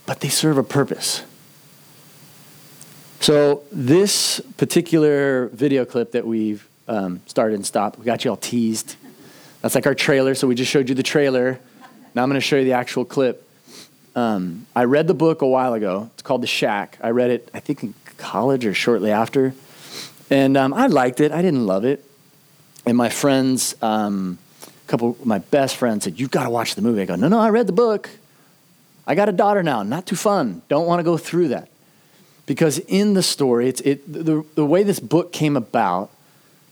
But 0.06 0.22
they 0.22 0.30
serve 0.30 0.58
a 0.58 0.64
purpose. 0.64 1.24
So, 3.20 3.64
this 3.72 4.40
particular 4.58 5.48
video 5.48 5.86
clip 5.86 6.12
that 6.12 6.26
we've 6.26 6.68
um, 6.88 7.22
started 7.26 7.56
and 7.56 7.66
stopped, 7.66 8.00
we 8.00 8.06
got 8.06 8.24
you 8.24 8.32
all 8.32 8.38
teased. 8.38 8.96
That's 9.62 9.76
like 9.76 9.88
our 9.88 9.96
trailer. 9.96 10.36
So, 10.36 10.48
we 10.48 10.56
just 10.56 10.72
showed 10.72 10.88
you 10.88 10.96
the 10.96 11.04
trailer. 11.04 11.60
Now, 12.14 12.24
I'm 12.24 12.30
going 12.30 12.40
to 12.40 12.46
show 12.46 12.58
you 12.58 12.64
the 12.64 12.74
actual 12.74 13.06
clip. 13.06 13.44
Um, 14.16 14.66
I 14.76 14.86
read 14.86 15.08
the 15.08 15.14
book 15.14 15.42
a 15.42 15.48
while 15.48 15.74
ago. 15.74 16.10
It's 16.14 16.22
called 16.22 16.42
The 16.42 16.48
Shack. 16.48 16.98
I 17.02 17.10
read 17.10 17.32
it, 17.32 17.50
I 17.54 17.60
think, 17.60 17.84
in 17.84 17.94
college 18.18 18.66
or 18.66 18.74
shortly 18.74 19.12
after. 19.12 19.54
And 20.30 20.56
um, 20.56 20.74
I 20.74 20.88
liked 20.88 21.20
it. 21.20 21.32
I 21.32 21.42
didn't 21.42 21.66
love 21.66 21.86
it. 21.86 22.04
And 22.86 22.96
my 22.96 23.10
friends, 23.10 23.76
um, 23.82 24.38
a 24.66 24.88
couple 24.88 25.12
of 25.12 25.26
my 25.26 25.40
best 25.40 25.76
friends 25.76 26.04
said, 26.04 26.20
You've 26.20 26.32
got 26.32 26.44
to 26.44 26.50
watch 26.50 26.76
the 26.76 26.82
movie. 26.82 27.02
I 27.02 27.06
go, 27.06 27.16
No, 27.16 27.28
no, 27.28 27.40
I 27.40 27.50
read 27.50 27.68
the 27.68 27.74
book. 27.74 28.10
I 29.06 29.16
got 29.16 29.28
a 29.28 29.32
daughter 29.32 29.64
now. 29.64 29.84
Not 29.84 30.06
too 30.06 30.16
fun. 30.16 30.62
Don't 30.68 30.86
want 30.86 31.00
to 31.00 31.04
go 31.04 31.18
through 31.18 31.50
that. 31.50 31.70
Because 32.48 32.80
in 32.80 33.14
the 33.14 33.22
story, 33.22 33.68
it's, 33.68 33.82
it, 33.82 34.12
the, 34.12 34.44
the 34.56 34.66
way 34.66 34.82
this 34.82 35.00
book 35.00 35.32
came 35.32 35.56
about, 35.56 36.10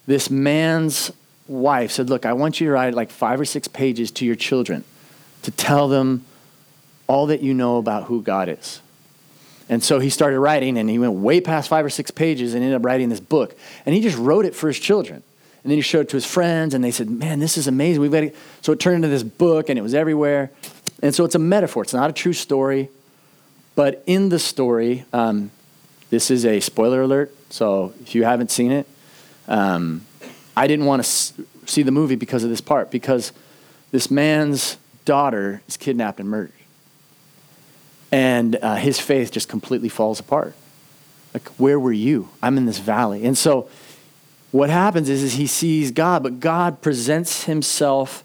this 0.07 0.31
man's 0.31 1.11
wife 1.47 1.91
said, 1.91 2.09
Look, 2.09 2.25
I 2.25 2.33
want 2.33 2.59
you 2.59 2.67
to 2.67 2.73
write 2.73 2.95
like 2.95 3.11
five 3.11 3.39
or 3.39 3.45
six 3.45 3.67
pages 3.67 4.09
to 4.11 4.25
your 4.25 4.35
children 4.35 4.83
to 5.43 5.51
tell 5.51 5.87
them 5.87 6.25
all 7.07 7.27
that 7.27 7.41
you 7.41 7.53
know 7.53 7.77
about 7.77 8.05
who 8.05 8.21
God 8.23 8.49
is. 8.49 8.81
And 9.67 9.83
so 9.83 9.99
he 9.99 10.09
started 10.09 10.39
writing, 10.39 10.77
and 10.77 10.89
he 10.89 10.97
went 10.97 11.13
way 11.13 11.41
past 11.41 11.69
five 11.69 11.85
or 11.85 11.89
six 11.89 12.09
pages 12.09 12.53
and 12.53 12.63
ended 12.63 12.79
up 12.79 12.85
writing 12.85 13.09
this 13.09 13.19
book. 13.19 13.57
And 13.85 13.93
he 13.93 14.01
just 14.01 14.17
wrote 14.17 14.45
it 14.45 14.55
for 14.55 14.67
his 14.67 14.79
children. 14.79 15.23
And 15.63 15.71
then 15.71 15.77
he 15.77 15.81
showed 15.81 16.01
it 16.01 16.09
to 16.09 16.17
his 16.17 16.25
friends, 16.25 16.73
and 16.73 16.83
they 16.83 16.91
said, 16.91 17.09
Man, 17.09 17.39
this 17.39 17.57
is 17.57 17.67
amazing. 17.67 18.01
We've 18.01 18.11
got 18.11 18.21
to... 18.21 18.31
So 18.61 18.71
it 18.71 18.79
turned 18.79 18.97
into 18.97 19.09
this 19.09 19.23
book, 19.23 19.69
and 19.69 19.77
it 19.77 19.81
was 19.81 19.93
everywhere. 19.93 20.51
And 21.01 21.13
so 21.13 21.25
it's 21.25 21.35
a 21.35 21.39
metaphor. 21.39 21.83
It's 21.83 21.93
not 21.93 22.09
a 22.09 22.13
true 22.13 22.33
story. 22.33 22.89
But 23.75 24.03
in 24.05 24.29
the 24.29 24.39
story, 24.39 25.03
um, 25.11 25.51
this 26.15 26.31
is 26.31 26.45
a 26.45 26.61
spoiler 26.61 27.01
alert. 27.01 27.35
So 27.49 27.93
if 28.01 28.15
you 28.15 28.23
haven't 28.23 28.49
seen 28.49 28.71
it, 28.71 28.87
um, 29.49 30.05
I 30.55 30.65
didn't 30.65 30.85
want 30.85 31.03
to 31.03 31.05
s- 31.05 31.33
see 31.65 31.83
the 31.83 31.91
movie 31.91 32.15
because 32.15 32.45
of 32.45 32.49
this 32.49 32.61
part, 32.61 32.89
because 32.89 33.33
this 33.91 34.09
man's 34.09 34.77
daughter 35.03 35.61
is 35.67 35.75
kidnapped 35.75 36.21
and 36.21 36.29
murdered. 36.29 36.53
And 38.13 38.55
uh, 38.61 38.75
his 38.75 38.97
faith 38.97 39.29
just 39.29 39.49
completely 39.49 39.89
falls 39.89 40.21
apart. 40.21 40.55
Like, 41.33 41.49
where 41.57 41.77
were 41.77 41.91
you? 41.91 42.29
I'm 42.41 42.57
in 42.57 42.65
this 42.65 42.79
valley. 42.79 43.25
And 43.25 43.37
so 43.37 43.67
what 44.51 44.69
happens 44.69 45.09
is, 45.09 45.21
is 45.21 45.33
he 45.33 45.47
sees 45.47 45.91
God, 45.91 46.23
but 46.23 46.39
God 46.39 46.81
presents 46.81 47.43
himself 47.43 48.23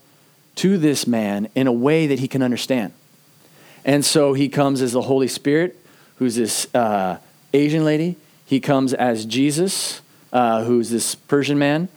to 0.55 0.79
this 0.79 1.09
man 1.09 1.49
in 1.57 1.67
a 1.67 1.73
way 1.73 2.07
that 2.07 2.21
he 2.21 2.29
can 2.29 2.41
understand. 2.41 2.93
And 3.85 4.05
so 4.05 4.33
he 4.33 4.49
comes 4.49 4.81
as 4.81 4.93
the 4.93 5.03
Holy 5.03 5.27
Spirit, 5.27 5.77
who's 6.19 6.37
this 6.37 6.73
uh, 6.73 7.19
Asian 7.53 7.85
lady. 7.85 8.17
He 8.47 8.61
comes 8.61 8.93
as 8.95 9.25
Jesus, 9.25 10.01
uh, 10.33 10.65
who's 10.65 10.91
this 10.91 11.15
Persian 11.15 11.59
man. 11.59 11.89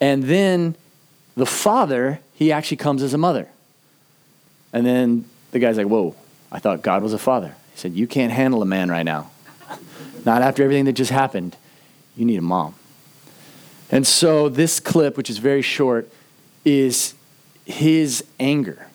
And 0.00 0.24
then 0.24 0.74
the 1.36 1.46
father, 1.46 2.20
he 2.34 2.52
actually 2.52 2.76
comes 2.78 3.02
as 3.02 3.14
a 3.14 3.18
mother. 3.18 3.48
And 4.72 4.84
then 4.86 5.24
the 5.52 5.58
guy's 5.58 5.76
like, 5.76 5.86
Whoa, 5.86 6.14
I 6.50 6.58
thought 6.58 6.82
God 6.82 7.02
was 7.02 7.12
a 7.12 7.18
father. 7.18 7.54
He 7.72 7.78
said, 7.78 7.92
You 7.92 8.06
can't 8.06 8.32
handle 8.32 8.62
a 8.62 8.66
man 8.66 8.90
right 8.90 9.04
now. 9.04 9.30
Not 10.24 10.42
after 10.42 10.62
everything 10.62 10.84
that 10.84 10.92
just 10.92 11.10
happened. 11.10 11.56
You 12.16 12.24
need 12.24 12.38
a 12.38 12.42
mom. 12.42 12.74
And 13.90 14.06
so 14.06 14.48
this 14.48 14.80
clip, 14.80 15.16
which 15.16 15.28
is 15.28 15.38
very 15.38 15.62
short, 15.62 16.08
is 16.64 17.14
his 17.64 18.24
anger 18.40 18.86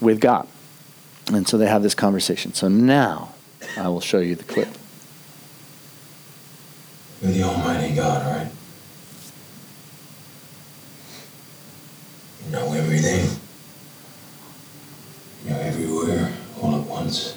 with 0.00 0.20
God. 0.20 0.46
And 1.32 1.48
so 1.48 1.56
they 1.56 1.66
have 1.66 1.82
this 1.82 1.94
conversation. 1.94 2.52
So 2.54 2.68
now 2.68 3.34
I 3.76 3.88
will 3.88 4.00
show 4.00 4.18
you 4.18 4.34
the 4.34 4.44
clip. 4.44 4.68
You're 7.22 7.32
the 7.32 7.42
Almighty 7.42 7.94
God, 7.94 8.26
right? 8.26 8.50
You 12.44 12.52
know 12.52 12.72
everything. 12.74 13.40
You're 15.46 15.60
everywhere, 15.60 16.32
all 16.60 16.74
at 16.76 16.86
once. 16.86 17.36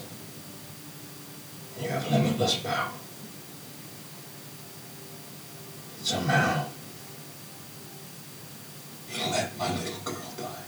You 1.82 1.90
have 1.90 2.10
limitless 2.12 2.56
power. 2.56 2.90
Somehow, 6.02 6.66
you 9.14 9.32
let 9.32 9.58
my 9.58 9.70
little 9.76 10.00
girl 10.06 10.34
die. 10.38 10.64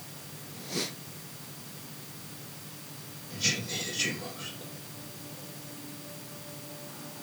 And 3.33 3.41
she 3.41 3.61
needed 3.61 4.05
you 4.05 4.13
most. 4.13 4.53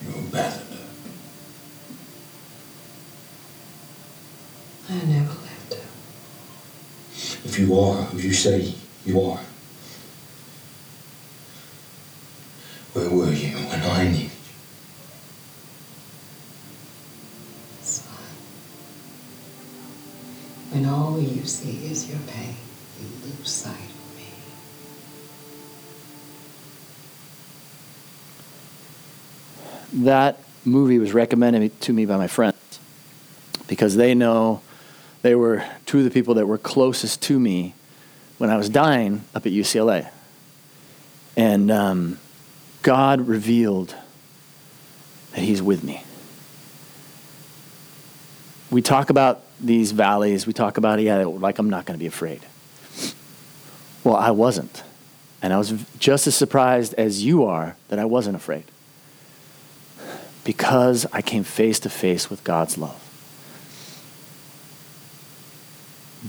You 0.03 0.11
abandoned 0.19 0.73
her. 0.73 0.89
I 4.89 4.93
never 5.05 5.29
left 5.29 5.75
her. 5.75 5.89
If 7.45 7.59
you 7.77 7.83
are 7.83 8.03
who 8.05 8.19
you 8.19 8.33
say 8.33 8.73
you 9.05 9.21
are, 9.21 9.41
where 12.95 13.11
were 13.11 13.33
you 13.33 13.55
when 13.57 13.83
I 13.83 14.05
needed 14.05 14.23
you? 14.23 14.31
When 20.73 20.87
all 20.87 21.21
you 21.21 21.45
see 21.45 21.87
is 21.87 22.09
your 22.09 22.19
pain, 22.27 22.57
you 22.99 23.09
lose 23.29 23.51
sight 23.51 23.75
of 23.75 24.17
me. 24.17 24.25
that 30.05 30.41
movie 30.65 30.99
was 30.99 31.13
recommended 31.13 31.81
to 31.83 31.93
me 31.93 32.07
by 32.07 32.17
my 32.17 32.27
friends 32.27 32.81
because 33.69 33.97
they 33.97 34.15
know 34.15 34.63
they 35.27 35.35
were 35.35 35.65
two 35.87 35.99
of 35.99 36.05
the 36.05 36.11
people 36.13 36.35
that 36.35 36.47
were 36.47 36.57
closest 36.57 37.21
to 37.21 37.37
me 37.37 37.75
when 38.39 38.49
I 38.49 38.57
was 38.57 38.69
dying 38.69 39.25
up 39.35 39.45
at 39.45 39.51
UCLA. 39.51 40.09
And 41.37 41.69
um, 41.69 42.21
God 42.83 43.27
revealed 43.27 43.93
that 45.33 45.41
He's 45.41 45.61
with 45.61 45.83
me. 45.83 46.05
We 48.71 48.83
talk 48.83 49.11
about 49.11 49.43
these 49.59 49.91
valleys, 49.91 50.47
we 50.47 50.53
talk 50.53 50.79
about, 50.79 51.01
yeah, 51.01 51.25
like 51.25 51.59
I'm 51.59 51.71
not 51.71 51.87
going 51.87 51.99
to 51.99 52.01
be 52.01 52.07
afraid. 52.07 52.43
Well, 54.05 54.15
I 54.15 54.31
wasn't. 54.31 54.85
And 55.43 55.53
I 55.53 55.59
was 55.59 55.73
just 55.99 56.29
as 56.29 56.37
surprised 56.37 56.95
as 56.95 57.25
you 57.25 57.45
are 57.45 57.75
that 57.89 57.99
I 57.99 58.05
wasn't 58.05 58.37
afraid 58.37 58.63
because 60.45 61.05
I 61.13 61.21
came 61.21 61.43
face 61.43 61.81
to 61.81 61.91
face 61.91 62.31
with 62.31 62.45
God's 62.45 62.79
love. 62.79 63.06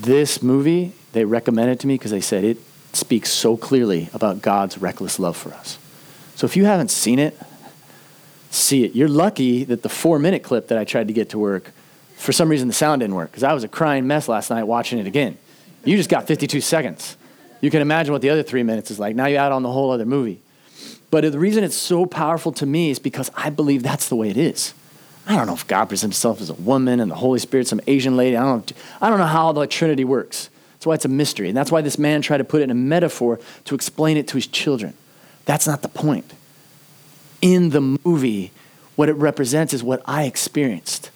This 0.01 0.43
movie, 0.43 0.93
they 1.13 1.25
recommended 1.25 1.79
to 1.79 1.87
me 1.87 1.95
because 1.95 2.11
they 2.11 2.21
said 2.21 2.43
it 2.43 2.59
speaks 2.93 3.31
so 3.31 3.57
clearly 3.57 4.09
about 4.13 4.43
God's 4.43 4.77
reckless 4.77 5.17
love 5.17 5.35
for 5.35 5.53
us. 5.53 5.79
So 6.35 6.45
if 6.45 6.55
you 6.55 6.65
haven't 6.65 6.91
seen 6.91 7.17
it, 7.17 7.35
see 8.51 8.83
it. 8.83 8.95
You're 8.95 9.07
lucky 9.07 9.63
that 9.63 9.81
the 9.81 9.89
four 9.89 10.19
minute 10.19 10.43
clip 10.43 10.67
that 10.67 10.77
I 10.77 10.83
tried 10.83 11.07
to 11.07 11.13
get 11.13 11.29
to 11.31 11.39
work, 11.39 11.71
for 12.15 12.31
some 12.31 12.47
reason 12.47 12.67
the 12.67 12.75
sound 12.75 13.01
didn't 13.01 13.15
work 13.15 13.31
because 13.31 13.43
I 13.43 13.53
was 13.53 13.63
a 13.63 13.67
crying 13.67 14.05
mess 14.05 14.27
last 14.27 14.51
night 14.51 14.63
watching 14.63 14.99
it 14.99 15.07
again. 15.07 15.35
You 15.83 15.97
just 15.97 16.09
got 16.09 16.27
52 16.27 16.61
seconds. 16.61 17.17
You 17.59 17.71
can 17.71 17.81
imagine 17.81 18.11
what 18.11 18.21
the 18.21 18.29
other 18.29 18.43
three 18.43 18.61
minutes 18.61 18.91
is 18.91 18.99
like. 18.99 19.15
Now 19.15 19.25
you 19.25 19.37
add 19.37 19.51
on 19.51 19.63
the 19.63 19.71
whole 19.71 19.89
other 19.89 20.05
movie. 20.05 20.39
But 21.09 21.21
the 21.31 21.39
reason 21.39 21.63
it's 21.63 21.77
so 21.77 22.05
powerful 22.05 22.51
to 22.53 22.67
me 22.67 22.91
is 22.91 22.99
because 22.99 23.31
I 23.35 23.49
believe 23.49 23.81
that's 23.81 24.09
the 24.09 24.15
way 24.15 24.29
it 24.29 24.37
is. 24.37 24.75
I 25.27 25.35
don't 25.35 25.45
know 25.45 25.53
if 25.53 25.67
God 25.67 25.85
presents 25.85 26.15
himself 26.15 26.39
as 26.39 26.49
a 26.49 26.53
woman 26.53 27.01
and 27.01 27.11
the 27.11 27.15
Holy 27.15 27.39
Spirit, 27.39 27.67
some 27.67 27.81
Asian 27.85 28.15
lady. 28.15 28.37
I 28.37 28.43
don't, 28.43 28.71
I 29.01 29.09
don't 29.09 29.19
know 29.19 29.25
how 29.25 29.51
the 29.51 29.67
Trinity 29.67 30.05
works. 30.05 30.49
That's 30.73 30.85
why 30.85 30.93
it's 30.93 31.05
a 31.05 31.09
mystery. 31.09 31.49
And 31.49 31.57
that's 31.57 31.71
why 31.71 31.81
this 31.81 31.97
man 31.97 32.21
tried 32.21 32.37
to 32.37 32.45
put 32.45 32.61
it 32.61 32.65
in 32.65 32.71
a 32.71 32.75
metaphor 32.75 33.39
to 33.65 33.75
explain 33.75 34.15
it 34.15 34.27
to 34.29 34.35
his 34.35 34.47
children. 34.47 34.93
That's 35.45 35.67
not 35.67 35.81
the 35.81 35.89
point. 35.89 36.33
In 37.41 37.71
the 37.71 37.99
movie, 38.05 38.51
what 38.95 39.09
it 39.09 39.13
represents 39.13 39.73
is 39.73 39.83
what 39.83 40.01
I 40.05 40.23
experienced 40.23 41.11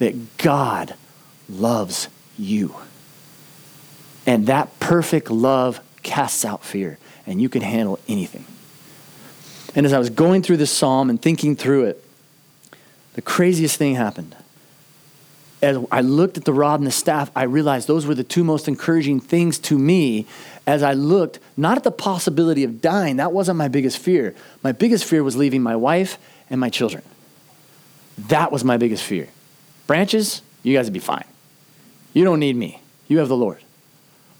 that 0.00 0.38
God 0.38 0.94
loves 1.48 2.08
you. 2.36 2.74
And 4.26 4.48
that 4.48 4.80
perfect 4.80 5.30
love 5.30 5.80
casts 6.02 6.44
out 6.44 6.64
fear, 6.64 6.98
and 7.26 7.40
you 7.40 7.48
can 7.48 7.62
handle 7.62 8.00
anything. 8.08 8.44
And 9.76 9.86
as 9.86 9.92
I 9.92 9.98
was 9.98 10.10
going 10.10 10.42
through 10.42 10.56
this 10.56 10.72
psalm 10.72 11.10
and 11.10 11.20
thinking 11.20 11.54
through 11.54 11.84
it, 11.84 12.02
the 13.16 13.22
craziest 13.22 13.76
thing 13.76 13.94
happened. 13.94 14.36
As 15.62 15.78
I 15.90 16.02
looked 16.02 16.36
at 16.36 16.44
the 16.44 16.52
rod 16.52 16.80
and 16.80 16.86
the 16.86 16.92
staff, 16.92 17.30
I 17.34 17.44
realized 17.44 17.88
those 17.88 18.04
were 18.04 18.14
the 18.14 18.22
two 18.22 18.44
most 18.44 18.68
encouraging 18.68 19.20
things 19.20 19.58
to 19.60 19.78
me 19.78 20.26
as 20.66 20.82
I 20.82 20.92
looked, 20.92 21.38
not 21.56 21.78
at 21.78 21.84
the 21.84 21.90
possibility 21.90 22.62
of 22.62 22.82
dying, 22.82 23.16
that 23.16 23.32
wasn't 23.32 23.56
my 23.56 23.68
biggest 23.68 23.98
fear. 23.98 24.34
My 24.62 24.72
biggest 24.72 25.06
fear 25.06 25.24
was 25.24 25.34
leaving 25.34 25.62
my 25.62 25.76
wife 25.76 26.18
and 26.50 26.60
my 26.60 26.68
children. 26.68 27.02
That 28.28 28.52
was 28.52 28.64
my 28.64 28.76
biggest 28.76 29.02
fear. 29.02 29.28
Branches, 29.86 30.42
you 30.62 30.76
guys 30.76 30.86
would 30.86 30.92
be 30.92 30.98
fine. 30.98 31.24
You 32.12 32.24
don't 32.24 32.40
need 32.40 32.56
me. 32.56 32.82
You 33.08 33.18
have 33.18 33.28
the 33.28 33.36
Lord. 33.36 33.62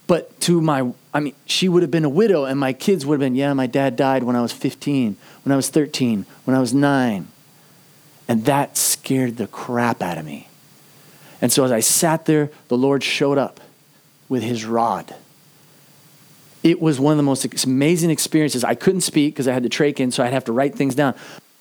But 0.06 0.38
to 0.42 0.60
my, 0.60 0.92
I 1.14 1.20
mean, 1.20 1.34
she 1.46 1.68
would 1.68 1.82
have 1.82 1.90
been 1.90 2.04
a 2.04 2.10
widow, 2.10 2.44
and 2.44 2.60
my 2.60 2.74
kids 2.74 3.06
would 3.06 3.14
have 3.14 3.26
been, 3.26 3.36
yeah, 3.36 3.54
my 3.54 3.66
dad 3.66 3.96
died 3.96 4.22
when 4.22 4.36
I 4.36 4.42
was 4.42 4.52
15, 4.52 5.16
when 5.44 5.52
I 5.52 5.56
was 5.56 5.70
13, 5.70 6.26
when 6.44 6.54
I 6.54 6.60
was 6.60 6.74
nine. 6.74 7.28
And 8.28 8.44
that 8.44 8.76
scared 8.76 9.36
the 9.36 9.46
crap 9.46 10.02
out 10.02 10.18
of 10.18 10.24
me. 10.24 10.48
And 11.40 11.52
so 11.52 11.64
as 11.64 11.72
I 11.72 11.80
sat 11.80 12.26
there, 12.26 12.50
the 12.68 12.76
Lord 12.76 13.04
showed 13.04 13.38
up 13.38 13.60
with 14.28 14.42
his 14.42 14.64
rod 14.64 15.14
it 16.66 16.82
was 16.82 16.98
one 16.98 17.12
of 17.12 17.16
the 17.16 17.22
most 17.22 17.64
amazing 17.64 18.10
experiences. 18.10 18.64
I 18.64 18.74
couldn't 18.74 19.02
speak 19.02 19.34
because 19.34 19.46
I 19.46 19.52
had 19.52 19.62
the 19.62 19.68
trach 19.68 20.00
in, 20.00 20.10
so 20.10 20.24
I'd 20.24 20.32
have 20.32 20.46
to 20.46 20.52
write 20.52 20.74
things 20.74 20.96
down. 20.96 21.14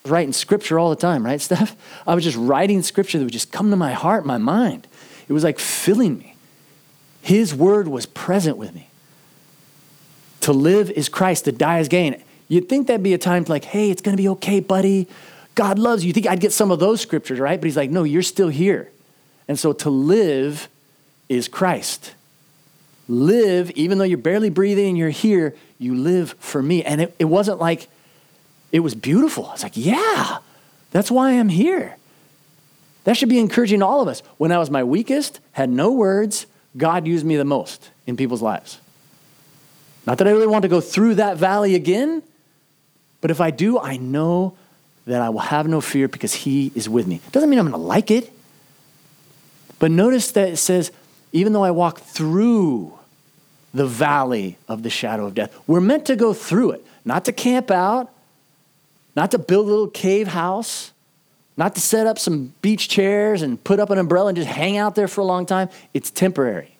Writing 0.03 0.33
scripture 0.33 0.79
all 0.79 0.89
the 0.89 0.95
time, 0.95 1.23
right, 1.23 1.39
Steph? 1.41 1.75
I 2.07 2.15
was 2.15 2.23
just 2.23 2.37
writing 2.37 2.81
scripture 2.81 3.19
that 3.19 3.23
would 3.23 3.31
just 3.31 3.51
come 3.51 3.69
to 3.69 3.75
my 3.75 3.93
heart, 3.93 4.25
my 4.25 4.39
mind. 4.39 4.87
It 5.27 5.33
was 5.33 5.43
like 5.43 5.59
filling 5.59 6.17
me. 6.17 6.35
His 7.21 7.53
word 7.53 7.87
was 7.87 8.07
present 8.07 8.57
with 8.57 8.73
me. 8.73 8.89
To 10.41 10.53
live 10.53 10.89
is 10.89 11.07
Christ, 11.07 11.45
to 11.45 11.51
die 11.51 11.77
is 11.77 11.87
gain. 11.87 12.19
You'd 12.47 12.67
think 12.67 12.87
that'd 12.87 13.03
be 13.03 13.13
a 13.13 13.19
time 13.19 13.45
to 13.45 13.51
like, 13.51 13.65
hey, 13.65 13.91
it's 13.91 14.01
going 14.01 14.17
to 14.17 14.21
be 14.21 14.29
okay, 14.29 14.59
buddy. 14.59 15.07
God 15.55 15.79
loves 15.79 16.03
you. 16.03 16.07
You 16.07 16.13
think 16.13 16.27
I'd 16.27 16.41
get 16.41 16.51
some 16.51 16.69
of 16.69 16.79
those 16.79 17.01
scriptures, 17.01 17.39
right? 17.39 17.59
But 17.59 17.65
he's 17.65 17.77
like, 17.77 17.89
no, 17.89 18.03
you're 18.03 18.21
still 18.21 18.49
here. 18.49 18.91
And 19.47 19.57
so 19.57 19.73
to 19.73 19.89
live 19.89 20.67
is 21.29 21.47
Christ. 21.47 22.13
Live, 23.07 23.71
even 23.71 23.97
though 23.97 24.03
you're 24.03 24.17
barely 24.17 24.49
breathing 24.49 24.89
and 24.89 24.97
you're 24.97 25.09
here, 25.09 25.55
you 25.79 25.95
live 25.95 26.35
for 26.39 26.61
me. 26.61 26.83
And 26.83 27.01
it, 27.01 27.15
it 27.19 27.25
wasn't 27.25 27.59
like, 27.59 27.87
it 28.71 28.81
was 28.81 28.95
beautiful. 28.95 29.49
It's 29.53 29.63
like, 29.63 29.77
yeah, 29.77 30.39
that's 30.91 31.09
why 31.09 31.31
I'm 31.31 31.49
here. 31.49 31.95
That 33.05 33.15
should 33.15 33.29
be 33.29 33.39
encouraging 33.39 33.79
to 33.79 33.85
all 33.85 34.01
of 34.01 34.07
us. 34.07 34.21
When 34.37 34.51
I 34.51 34.57
was 34.57 34.69
my 34.69 34.83
weakest, 34.83 35.39
had 35.51 35.69
no 35.69 35.91
words, 35.91 36.47
God 36.75 37.07
used 37.07 37.25
me 37.25 37.37
the 37.37 37.45
most 37.45 37.91
in 38.07 38.17
people's 38.17 38.41
lives. 38.41 38.81
Not 40.07 40.17
that 40.17 40.27
I 40.27 40.31
really 40.31 40.47
want 40.47 40.63
to 40.63 40.69
go 40.69 40.81
through 40.81 41.15
that 41.15 41.37
valley 41.37 41.75
again, 41.75 42.23
but 43.21 43.31
if 43.31 43.39
I 43.39 43.51
do, 43.51 43.79
I 43.79 43.97
know 43.97 44.57
that 45.05 45.21
I 45.21 45.29
will 45.29 45.39
have 45.39 45.67
no 45.67 45.81
fear 45.81 46.07
because 46.07 46.33
He 46.33 46.71
is 46.75 46.89
with 46.89 47.07
me. 47.07 47.21
Doesn't 47.31 47.49
mean 47.49 47.59
I'm 47.59 47.69
going 47.69 47.79
to 47.79 47.87
like 47.87 48.11
it. 48.11 48.31
But 49.79 49.91
notice 49.91 50.31
that 50.31 50.49
it 50.49 50.57
says, 50.57 50.91
even 51.31 51.53
though 51.53 51.63
I 51.63 51.71
walk 51.71 51.99
through 51.99 52.97
the 53.73 53.85
valley 53.85 54.57
of 54.67 54.83
the 54.83 54.89
shadow 54.89 55.25
of 55.25 55.35
death, 55.35 55.53
we're 55.67 55.81
meant 55.81 56.05
to 56.05 56.15
go 56.15 56.33
through 56.33 56.71
it, 56.71 56.85
not 57.03 57.25
to 57.25 57.33
camp 57.33 57.69
out, 57.69 58.09
not 59.15 59.31
to 59.31 59.37
build 59.37 59.67
a 59.67 59.69
little 59.69 59.87
cave 59.87 60.29
house, 60.29 60.91
not 61.57 61.75
to 61.75 61.81
set 61.81 62.07
up 62.07 62.19
some 62.19 62.53
beach 62.61 62.89
chairs 62.89 63.41
and 63.41 63.63
put 63.63 63.79
up 63.79 63.89
an 63.89 63.97
umbrella 63.97 64.27
and 64.29 64.37
just 64.37 64.49
hang 64.49 64.77
out 64.77 64.95
there 64.95 65.07
for 65.07 65.21
a 65.21 65.25
long 65.25 65.45
time. 65.45 65.69
It's 65.93 66.11
temporary. 66.11 66.75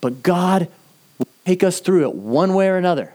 But 0.00 0.22
God 0.22 0.68
will 1.18 1.26
take 1.44 1.62
us 1.62 1.80
through 1.80 2.04
it 2.04 2.14
one 2.14 2.54
way 2.54 2.68
or 2.68 2.76
another. 2.76 3.12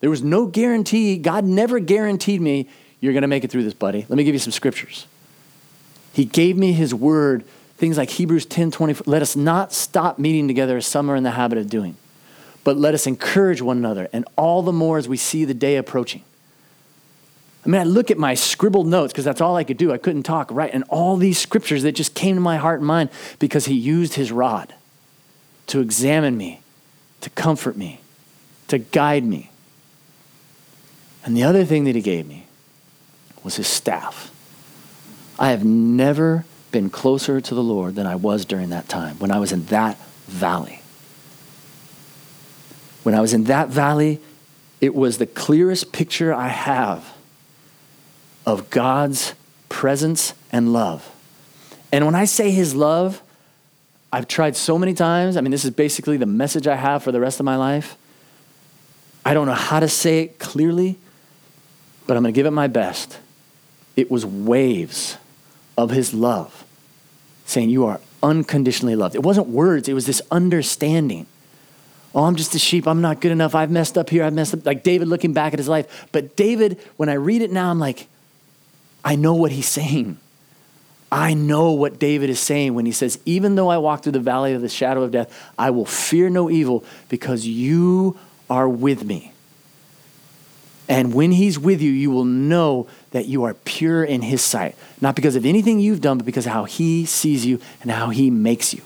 There 0.00 0.10
was 0.10 0.22
no 0.22 0.46
guarantee. 0.46 1.16
God 1.16 1.44
never 1.44 1.78
guaranteed 1.78 2.40
me, 2.40 2.68
you're 3.02 3.12
going 3.12 3.22
to 3.22 3.28
make 3.28 3.42
it 3.44 3.50
through 3.50 3.64
this, 3.64 3.74
buddy. 3.74 4.06
Let 4.08 4.16
me 4.16 4.24
give 4.24 4.34
you 4.34 4.38
some 4.38 4.52
scriptures. 4.52 5.06
He 6.12 6.24
gave 6.24 6.56
me 6.56 6.72
his 6.72 6.94
word, 6.94 7.44
things 7.76 7.98
like 7.98 8.08
Hebrews 8.10 8.46
10 8.46 8.70
24. 8.70 9.04
Let 9.06 9.20
us 9.20 9.34
not 9.34 9.72
stop 9.72 10.18
meeting 10.18 10.46
together 10.46 10.76
as 10.76 10.86
some 10.86 11.10
are 11.10 11.16
in 11.16 11.24
the 11.24 11.32
habit 11.32 11.58
of 11.58 11.68
doing, 11.68 11.96
but 12.62 12.76
let 12.76 12.94
us 12.94 13.06
encourage 13.06 13.60
one 13.60 13.76
another, 13.76 14.08
and 14.12 14.24
all 14.36 14.62
the 14.62 14.72
more 14.72 14.98
as 14.98 15.08
we 15.08 15.16
see 15.16 15.44
the 15.44 15.52
day 15.52 15.76
approaching. 15.76 16.22
I 17.66 17.68
mean, 17.68 17.80
I 17.80 17.84
look 17.84 18.10
at 18.10 18.18
my 18.18 18.34
scribbled 18.34 18.86
notes 18.86 19.12
because 19.12 19.24
that's 19.24 19.40
all 19.40 19.56
I 19.56 19.64
could 19.64 19.76
do. 19.76 19.92
I 19.92 19.98
couldn't 19.98 20.22
talk, 20.22 20.48
right? 20.52 20.72
And 20.72 20.84
all 20.88 21.16
these 21.16 21.38
scriptures 21.38 21.82
that 21.82 21.92
just 21.92 22.14
came 22.14 22.36
to 22.36 22.40
my 22.40 22.56
heart 22.56 22.80
and 22.80 22.86
mind 22.86 23.10
because 23.40 23.66
he 23.66 23.74
used 23.74 24.14
his 24.14 24.30
rod 24.30 24.74
to 25.68 25.80
examine 25.80 26.36
me, 26.36 26.60
to 27.20 27.30
comfort 27.30 27.76
me, 27.76 28.00
to 28.68 28.78
guide 28.78 29.24
me. 29.24 29.50
And 31.24 31.36
the 31.36 31.44
other 31.44 31.64
thing 31.64 31.84
that 31.84 31.94
he 31.94 32.02
gave 32.02 32.26
me 32.26 32.41
was 33.42 33.56
his 33.56 33.66
staff. 33.66 34.30
I 35.38 35.50
have 35.50 35.64
never 35.64 36.44
been 36.70 36.90
closer 36.90 37.40
to 37.40 37.54
the 37.54 37.62
Lord 37.62 37.94
than 37.94 38.06
I 38.06 38.14
was 38.14 38.44
during 38.44 38.70
that 38.70 38.88
time 38.88 39.18
when 39.18 39.30
I 39.30 39.38
was 39.38 39.52
in 39.52 39.66
that 39.66 39.98
valley. 40.26 40.80
When 43.02 43.14
I 43.14 43.20
was 43.20 43.34
in 43.34 43.44
that 43.44 43.68
valley, 43.68 44.20
it 44.80 44.94
was 44.94 45.18
the 45.18 45.26
clearest 45.26 45.92
picture 45.92 46.32
I 46.32 46.48
have 46.48 47.14
of 48.46 48.70
God's 48.70 49.34
presence 49.68 50.34
and 50.50 50.72
love. 50.72 51.08
And 51.92 52.06
when 52.06 52.14
I 52.14 52.24
say 52.24 52.50
his 52.50 52.74
love, 52.74 53.22
I've 54.12 54.28
tried 54.28 54.56
so 54.56 54.78
many 54.78 54.94
times. 54.94 55.36
I 55.36 55.40
mean, 55.40 55.50
this 55.50 55.64
is 55.64 55.70
basically 55.70 56.16
the 56.16 56.26
message 56.26 56.66
I 56.66 56.76
have 56.76 57.02
for 57.02 57.12
the 57.12 57.20
rest 57.20 57.40
of 57.40 57.44
my 57.44 57.56
life. 57.56 57.96
I 59.24 59.34
don't 59.34 59.46
know 59.46 59.54
how 59.54 59.80
to 59.80 59.88
say 59.88 60.20
it 60.22 60.38
clearly, 60.38 60.98
but 62.06 62.16
I'm 62.16 62.22
going 62.22 62.34
to 62.34 62.36
give 62.36 62.46
it 62.46 62.50
my 62.50 62.66
best. 62.66 63.18
It 63.96 64.10
was 64.10 64.24
waves 64.24 65.18
of 65.76 65.90
his 65.90 66.14
love 66.14 66.64
saying, 67.44 67.70
You 67.70 67.86
are 67.86 68.00
unconditionally 68.22 68.96
loved. 68.96 69.14
It 69.14 69.22
wasn't 69.22 69.48
words, 69.48 69.88
it 69.88 69.94
was 69.94 70.06
this 70.06 70.22
understanding. 70.30 71.26
Oh, 72.14 72.24
I'm 72.24 72.36
just 72.36 72.54
a 72.54 72.58
sheep. 72.58 72.86
I'm 72.86 73.00
not 73.00 73.20
good 73.22 73.32
enough. 73.32 73.54
I've 73.54 73.70
messed 73.70 73.96
up 73.96 74.10
here. 74.10 74.22
I've 74.22 74.34
messed 74.34 74.52
up. 74.52 74.66
Like 74.66 74.82
David 74.82 75.08
looking 75.08 75.32
back 75.32 75.54
at 75.54 75.58
his 75.58 75.68
life. 75.68 76.06
But 76.12 76.36
David, 76.36 76.78
when 76.98 77.08
I 77.08 77.14
read 77.14 77.40
it 77.40 77.50
now, 77.50 77.70
I'm 77.70 77.78
like, 77.78 78.06
I 79.02 79.16
know 79.16 79.34
what 79.34 79.50
he's 79.50 79.68
saying. 79.68 80.18
I 81.10 81.34
know 81.34 81.72
what 81.72 81.98
David 81.98 82.30
is 82.30 82.40
saying 82.40 82.74
when 82.74 82.86
he 82.86 82.92
says, 82.92 83.18
Even 83.24 83.54
though 83.54 83.68
I 83.68 83.78
walk 83.78 84.02
through 84.02 84.12
the 84.12 84.20
valley 84.20 84.52
of 84.52 84.62
the 84.62 84.68
shadow 84.68 85.02
of 85.02 85.10
death, 85.10 85.52
I 85.58 85.70
will 85.70 85.86
fear 85.86 86.28
no 86.28 86.50
evil 86.50 86.84
because 87.08 87.46
you 87.46 88.18
are 88.48 88.68
with 88.68 89.04
me. 89.04 89.31
And 90.88 91.14
when 91.14 91.32
he's 91.32 91.58
with 91.58 91.80
you, 91.80 91.90
you 91.90 92.10
will 92.10 92.24
know 92.24 92.88
that 93.12 93.26
you 93.26 93.44
are 93.44 93.54
pure 93.54 94.04
in 94.04 94.22
his 94.22 94.42
sight, 94.42 94.74
not 95.00 95.14
because 95.14 95.36
of 95.36 95.46
anything 95.46 95.78
you've 95.78 96.00
done, 96.00 96.18
but 96.18 96.26
because 96.26 96.46
of 96.46 96.52
how 96.52 96.64
he 96.64 97.06
sees 97.06 97.46
you 97.46 97.60
and 97.82 97.90
how 97.90 98.10
he 98.10 98.30
makes 98.30 98.74
you. 98.74 98.82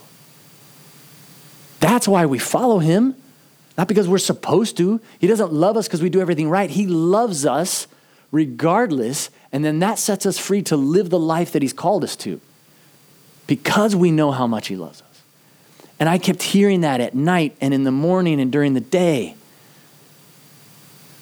That's 1.79 2.07
why 2.07 2.25
we 2.25 2.39
follow 2.39 2.79
him, 2.79 3.15
not 3.77 3.87
because 3.87 4.07
we're 4.07 4.17
supposed 4.19 4.77
to. 4.77 4.99
He 5.19 5.27
doesn't 5.27 5.51
love 5.51 5.77
us 5.77 5.87
because 5.87 6.01
we 6.01 6.09
do 6.09 6.21
everything 6.21 6.49
right. 6.49 6.69
He 6.69 6.87
loves 6.87 7.45
us 7.45 7.87
regardless, 8.31 9.29
and 9.51 9.63
then 9.63 9.79
that 9.79 9.99
sets 9.99 10.25
us 10.25 10.37
free 10.37 10.61
to 10.63 10.77
live 10.77 11.09
the 11.09 11.19
life 11.19 11.51
that 11.53 11.61
he's 11.61 11.73
called 11.73 12.03
us 12.03 12.15
to 12.17 12.39
because 13.47 13.95
we 13.95 14.11
know 14.11 14.31
how 14.31 14.45
much 14.45 14.67
he 14.67 14.75
loves 14.75 15.01
us. 15.01 15.21
And 15.99 16.09
I 16.09 16.17
kept 16.17 16.43
hearing 16.43 16.81
that 16.81 17.01
at 17.01 17.15
night 17.15 17.55
and 17.59 17.73
in 17.73 17.83
the 17.83 17.91
morning 17.91 18.39
and 18.39 18.51
during 18.51 18.73
the 18.73 18.81
day 18.81 19.35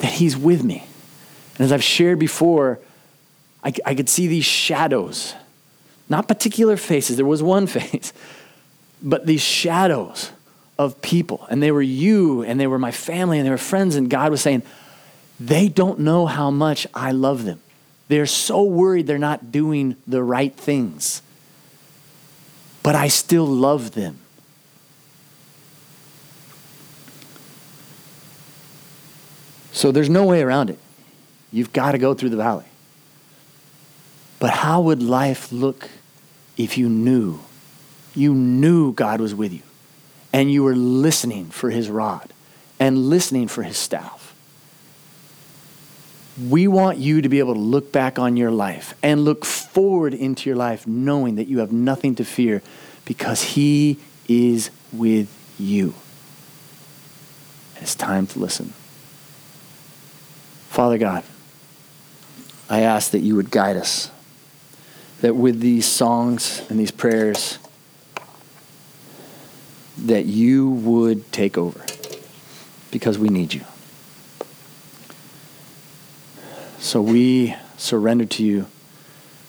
that 0.05 0.13
he's 0.13 0.37
with 0.37 0.63
me. 0.63 0.85
And 1.57 1.65
as 1.65 1.71
I've 1.71 1.83
shared 1.83 2.19
before, 2.19 2.79
I, 3.63 3.73
I 3.87 3.95
could 3.95 4.07
see 4.07 4.27
these 4.27 4.45
shadows, 4.45 5.33
not 6.07 6.27
particular 6.27 6.77
faces. 6.77 7.17
There 7.17 7.25
was 7.25 7.41
one 7.41 7.65
face, 7.77 8.13
but 9.01 9.25
these 9.25 9.41
shadows 9.41 10.29
of 10.77 11.01
people. 11.01 11.47
And 11.49 11.63
they 11.63 11.71
were 11.71 11.81
you, 11.81 12.43
and 12.43 12.59
they 12.59 12.67
were 12.67 12.77
my 12.77 12.91
family, 12.91 13.39
and 13.39 13.47
they 13.47 13.49
were 13.49 13.57
friends. 13.57 13.95
And 13.95 14.07
God 14.07 14.29
was 14.29 14.41
saying, 14.41 14.61
they 15.39 15.69
don't 15.69 15.99
know 15.99 16.27
how 16.27 16.51
much 16.51 16.85
I 16.93 17.11
love 17.11 17.43
them. 17.43 17.59
They're 18.07 18.27
so 18.27 18.61
worried 18.61 19.07
they're 19.07 19.17
not 19.17 19.51
doing 19.51 19.95
the 20.05 20.21
right 20.21 20.55
things. 20.55 21.23
But 22.83 22.93
I 22.93 23.07
still 23.07 23.47
love 23.47 23.95
them. 23.95 24.19
So 29.75 29.91
there's 29.91 30.09
no 30.09 30.23
way 30.23 30.41
around 30.41 30.69
it. 30.69 30.79
You've 31.51 31.73
got 31.73 31.91
to 31.91 31.97
go 31.97 32.13
through 32.13 32.29
the 32.29 32.37
valley. 32.37 32.63
But 34.39 34.51
how 34.51 34.79
would 34.79 35.03
life 35.03 35.51
look 35.51 35.89
if 36.55 36.77
you 36.77 36.87
knew, 36.87 37.41
you 38.15 38.33
knew 38.33 38.93
God 38.93 39.19
was 39.19 39.35
with 39.35 39.51
you 39.51 39.63
and 40.31 40.49
you 40.49 40.63
were 40.63 40.77
listening 40.77 41.49
for 41.49 41.71
his 41.71 41.89
rod 41.89 42.31
and 42.79 43.09
listening 43.09 43.49
for 43.49 43.63
his 43.63 43.77
staff? 43.77 44.33
We 46.41 46.69
want 46.69 46.97
you 46.97 47.21
to 47.21 47.27
be 47.27 47.39
able 47.39 47.55
to 47.55 47.59
look 47.59 47.91
back 47.91 48.17
on 48.17 48.37
your 48.37 48.51
life 48.51 48.93
and 49.03 49.25
look 49.25 49.43
forward 49.43 50.13
into 50.13 50.49
your 50.49 50.55
life 50.55 50.87
knowing 50.87 51.35
that 51.35 51.49
you 51.49 51.59
have 51.59 51.73
nothing 51.73 52.15
to 52.15 52.23
fear 52.23 52.61
because 53.03 53.41
he 53.41 53.99
is 54.29 54.71
with 54.93 55.27
you. 55.59 55.95
And 57.75 57.83
it's 57.83 57.95
time 57.95 58.25
to 58.27 58.39
listen. 58.39 58.73
Father 60.75 60.97
God, 60.97 61.23
I 62.69 62.81
ask 62.81 63.11
that 63.11 63.21
you 63.21 63.37
would 63.37 63.49
guide 63.49 63.77
us 63.77 64.11
that 65.21 65.33
with 65.33 65.61
these 65.61 65.85
songs 65.85 66.63
and 66.69 66.77
these 66.77 66.91
prayers, 66.91 67.59
that 69.97 70.25
you 70.25 70.69
would 70.69 71.31
take 71.31 71.57
over 71.57 71.81
because 72.91 73.17
we 73.17 73.29
need 73.29 73.53
you. 73.53 73.61
So 76.79 77.01
we 77.01 77.55
surrender 77.77 78.25
to 78.25 78.43
you, 78.43 78.65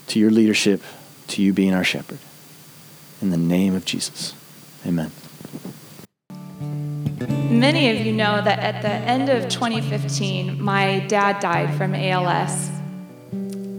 to 0.07 0.21
your 0.21 0.31
leadership, 0.31 0.81
to 1.27 1.43
you 1.43 1.53
being 1.53 1.75
our 1.75 1.83
shepherd. 1.83 2.21
In 3.21 3.31
the 3.31 3.37
name 3.37 3.75
of 3.75 3.85
Jesus. 3.85 4.33
Amen. 4.87 5.11
Many 7.61 7.88
of 7.88 8.05
you 8.05 8.12
know 8.12 8.42
that 8.42 8.59
at 8.59 8.83
the 8.83 8.90
end 8.90 9.31
of 9.31 9.49
2015, 9.49 10.62
my 10.62 11.01
dad 11.09 11.40
died 11.40 11.75
from 11.75 11.95
ALS. 11.95 12.71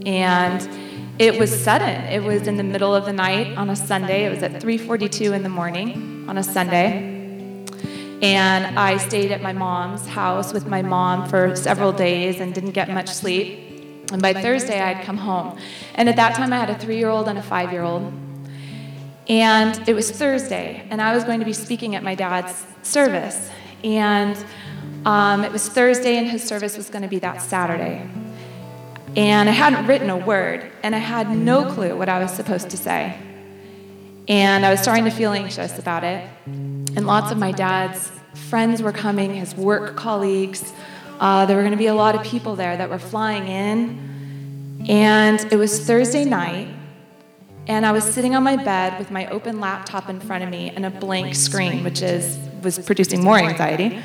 And 0.04 0.68
it 1.20 1.38
was 1.38 1.64
sudden. 1.64 2.06
It 2.06 2.24
was 2.24 2.48
in 2.48 2.58
the 2.58 2.64
middle 2.64 2.96
of 2.96 3.06
the 3.06 3.14
night 3.14 3.56
on 3.56 3.70
a 3.70 3.76
Sunday. 3.76 4.26
It 4.26 4.32
was 4.32 4.42
at 4.42 4.60
3:42 4.60 5.32
in 5.32 5.44
the 5.44 5.50
morning 5.50 6.26
on 6.28 6.40
a 6.40 6.44
Sunday. 6.44 7.64
And 8.24 8.80
I 8.80 8.98
stayed 8.98 9.32
at 9.32 9.44
my 9.44 9.54
mom's 9.54 10.08
house 10.08 10.54
with 10.54 10.66
my 10.66 10.82
mom 10.82 11.30
for 11.30 11.56
several 11.56 11.92
days 11.92 12.40
and 12.40 12.56
didn't 12.56 12.72
get 12.72 12.90
much 12.90 13.10
sleep. 13.10 13.60
And 14.12 14.24
by 14.24 14.34
Thursday, 14.34 14.82
I'd 14.82 15.04
come 15.06 15.18
home. 15.18 15.56
And 15.94 16.10
at 16.10 16.16
that 16.16 16.34
time, 16.34 16.52
I 16.52 16.58
had 16.58 16.72
a 16.72 16.80
three 16.80 16.98
year 16.98 17.10
old 17.10 17.28
and 17.28 17.38
a 17.38 17.44
five 17.44 17.72
year 17.72 17.84
old. 17.84 18.12
And 19.30 19.88
it 19.88 19.94
was 19.94 20.10
Thursday, 20.10 20.84
and 20.90 21.00
I 21.02 21.14
was 21.14 21.26
going 21.26 21.40
to 21.42 21.46
be 21.46 21.54
speaking 21.54 21.96
at 21.96 22.02
my 22.02 22.16
dad's 22.16 22.66
service. 22.82 23.52
And 23.84 24.38
um, 25.06 25.44
it 25.44 25.52
was 25.52 25.68
Thursday, 25.70 26.18
and 26.18 26.28
his 26.28 26.44
service 26.44 26.78
was 26.78 26.90
going 26.90 27.04
to 27.04 27.08
be 27.08 27.20
that 27.20 27.42
Saturday. 27.42 28.10
And 29.16 29.50
I 29.50 29.52
hadn't 29.52 29.88
written 29.88 30.10
a 30.10 30.18
word, 30.18 30.72
and 30.84 30.96
I 30.96 31.00
had 31.00 31.30
no 31.30 31.72
clue 31.72 31.96
what 31.98 32.10
I 32.10 32.20
was 32.20 32.32
supposed 32.32 32.70
to 32.72 32.78
say. 32.78 33.18
And 34.28 34.66
I 34.66 34.70
was 34.72 34.82
starting 34.82 35.06
to 35.06 35.12
feel 35.12 35.32
anxious 35.32 35.80
about 35.80 36.04
it. 36.04 36.28
And 36.46 37.08
lots 37.08 37.32
of 37.32 37.38
my 37.38 37.52
dad's 37.52 38.12
friends 38.50 38.82
were 38.82 38.92
coming, 38.92 39.34
his 39.34 39.56
work 39.56 39.96
colleagues. 39.96 40.74
Uh, 41.20 41.46
there 41.46 41.56
were 41.56 41.64
going 41.64 41.72
to 41.72 41.78
be 41.78 41.88
a 41.88 41.96
lot 41.96 42.16
of 42.16 42.24
people 42.24 42.56
there 42.56 42.78
that 42.78 42.90
were 42.90 43.00
flying 43.00 43.48
in. 43.48 44.86
And 44.90 45.40
it 45.52 45.58
was 45.58 45.86
Thursday 45.86 46.24
night, 46.24 46.68
and 47.68 47.86
I 47.86 47.92
was 47.92 48.06
sitting 48.06 48.36
on 48.36 48.44
my 48.44 48.56
bed 48.56 48.98
with 48.98 49.12
my 49.12 49.28
open 49.28 49.60
laptop 49.60 50.08
in 50.08 50.22
front 50.22 50.44
of 50.44 50.50
me 50.50 50.70
and 50.70 50.86
a 50.86 50.90
blank 50.90 51.36
screen, 51.36 51.84
which 51.84 52.02
is, 52.02 52.38
was 52.62 52.80
producing 52.80 53.24
more 53.24 53.38
anxiety. 53.38 54.02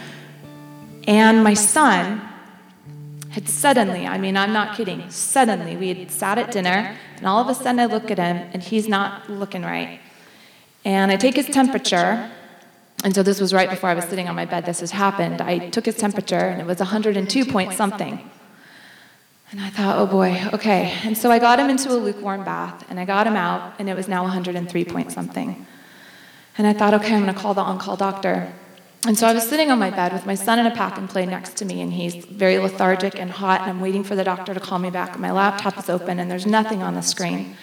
And 1.06 1.42
my 1.42 1.54
son 1.54 2.20
had 3.30 3.48
suddenly, 3.48 4.06
I 4.06 4.18
mean, 4.18 4.36
I'm 4.36 4.52
not 4.52 4.76
kidding, 4.76 5.08
suddenly, 5.10 5.76
we 5.76 5.88
had 5.88 6.10
sat 6.10 6.38
at 6.38 6.50
dinner, 6.52 6.96
and 7.16 7.26
all 7.26 7.40
of 7.40 7.48
a 7.48 7.54
sudden 7.54 7.80
I 7.80 7.86
look 7.86 8.10
at 8.10 8.18
him, 8.18 8.36
and 8.52 8.62
he's 8.62 8.88
not 8.88 9.28
looking 9.30 9.62
right. 9.62 10.00
And 10.84 11.10
I 11.10 11.16
take 11.16 11.36
his 11.36 11.46
temperature, 11.46 12.30
and 13.04 13.14
so 13.14 13.22
this 13.22 13.40
was 13.40 13.54
right 13.54 13.70
before 13.70 13.88
I 13.88 13.94
was 13.94 14.04
sitting 14.04 14.28
on 14.28 14.36
my 14.36 14.44
bed, 14.44 14.66
this 14.66 14.80
has 14.80 14.90
happened. 14.90 15.40
I 15.40 15.70
took 15.70 15.86
his 15.86 15.96
temperature, 15.96 16.36
and 16.36 16.60
it 16.60 16.66
was 16.66 16.78
102 16.78 17.46
point 17.46 17.72
something. 17.72 18.30
And 19.50 19.60
I 19.60 19.70
thought, 19.70 19.98
oh 19.98 20.06
boy, 20.06 20.42
okay. 20.52 20.96
And 21.02 21.16
so 21.16 21.30
I 21.30 21.38
got 21.38 21.58
him 21.58 21.68
into 21.68 21.90
a 21.90 21.96
lukewarm 21.96 22.44
bath, 22.44 22.84
and 22.90 23.00
I 23.00 23.04
got 23.04 23.26
him 23.26 23.36
out, 23.36 23.74
and 23.78 23.88
it 23.88 23.96
was 23.96 24.08
now 24.08 24.22
103 24.22 24.84
point 24.84 25.10
something. 25.10 25.66
And 26.58 26.66
I 26.66 26.72
thought, 26.72 26.94
okay, 26.94 27.14
I'm 27.14 27.22
going 27.22 27.34
to 27.34 27.40
call 27.40 27.54
the 27.54 27.62
on 27.62 27.78
call 27.78 27.96
doctor. 27.96 28.52
And 29.06 29.18
so 29.18 29.26
I 29.26 29.32
was 29.32 29.48
sitting 29.48 29.70
on 29.70 29.78
my 29.78 29.90
bed 29.90 30.12
with 30.12 30.26
my 30.26 30.36
son 30.36 30.58
in 30.60 30.66
a 30.66 30.70
pack 30.70 30.96
and 30.96 31.08
play 31.08 31.26
next 31.26 31.56
to 31.56 31.64
me, 31.64 31.80
and 31.80 31.92
he's 31.92 32.14
very 32.14 32.58
lethargic 32.58 33.18
and 33.18 33.30
hot, 33.30 33.62
and 33.62 33.70
I'm 33.70 33.80
waiting 33.80 34.04
for 34.04 34.14
the 34.14 34.22
doctor 34.22 34.54
to 34.54 34.60
call 34.60 34.78
me 34.78 34.90
back. 34.90 35.18
My 35.18 35.32
laptop 35.32 35.76
is 35.78 35.88
open, 35.88 36.20
and 36.20 36.30
there's 36.30 36.46
nothing 36.46 36.82
on 36.82 36.94
the 36.94 37.02
screen. 37.02 37.56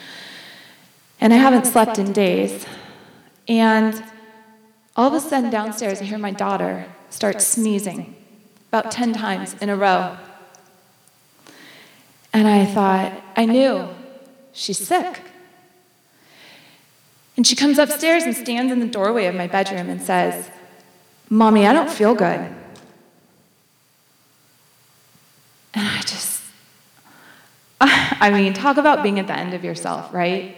And 1.21 1.34
I 1.34 1.38
haven't 1.38 1.65
slept 1.65 1.97
in 1.97 2.12
days. 2.12 2.65
And 3.47 4.04
all 4.97 5.08
of 5.08 5.13
a 5.13 5.21
sudden, 5.21 5.49
downstairs, 5.49 6.02
I 6.02 6.06
hear 6.06 6.17
my 6.17 6.32
daughter 6.32 6.86
start 7.10 7.41
sneezing 7.41 8.15
about 8.69 8.91
10 8.91 9.13
times 9.13 9.56
in 9.62 9.69
a 9.69 9.75
row. 9.75 10.17
And 12.34 12.47
I 12.47 12.65
thought, 12.65 13.13
I 13.36 13.45
knew 13.45 13.88
she's 14.52 14.78
sick. 14.78 15.21
And 17.39 17.47
she 17.47 17.56
comes 17.56 17.80
upstairs 17.80 18.23
and 18.23 18.36
stands 18.36 18.69
in 18.69 18.82
the 18.82 18.86
doorway 18.86 19.28
of 19.28 19.34
my 19.34 19.47
bedroom 19.47 19.89
and 19.89 20.02
says, 20.02 20.52
Mommy, 21.30 21.65
I 21.65 21.71
don't 21.71 21.89
feel 21.89 22.13
good. 22.13 22.54
And 25.73 25.88
I 25.88 26.02
just, 26.02 26.43
I 27.80 28.30
mean, 28.30 28.52
talk 28.52 28.75
about 28.75 29.04
being 29.04 29.19
at 29.19 29.28
the 29.28 29.38
end 29.38 29.54
of 29.54 29.63
yourself, 29.63 30.13
right? 30.13 30.58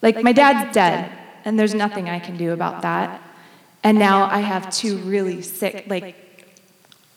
Like, 0.00 0.22
my 0.22 0.30
dad's 0.30 0.72
dead, 0.72 1.10
and 1.44 1.58
there's 1.58 1.74
nothing 1.74 2.08
I 2.08 2.20
can 2.20 2.36
do 2.36 2.52
about 2.52 2.82
that. 2.82 3.20
And 3.82 3.98
now 3.98 4.26
I 4.30 4.38
have 4.38 4.72
two 4.72 4.98
really 4.98 5.42
sick, 5.42 5.86
like, 5.88 6.14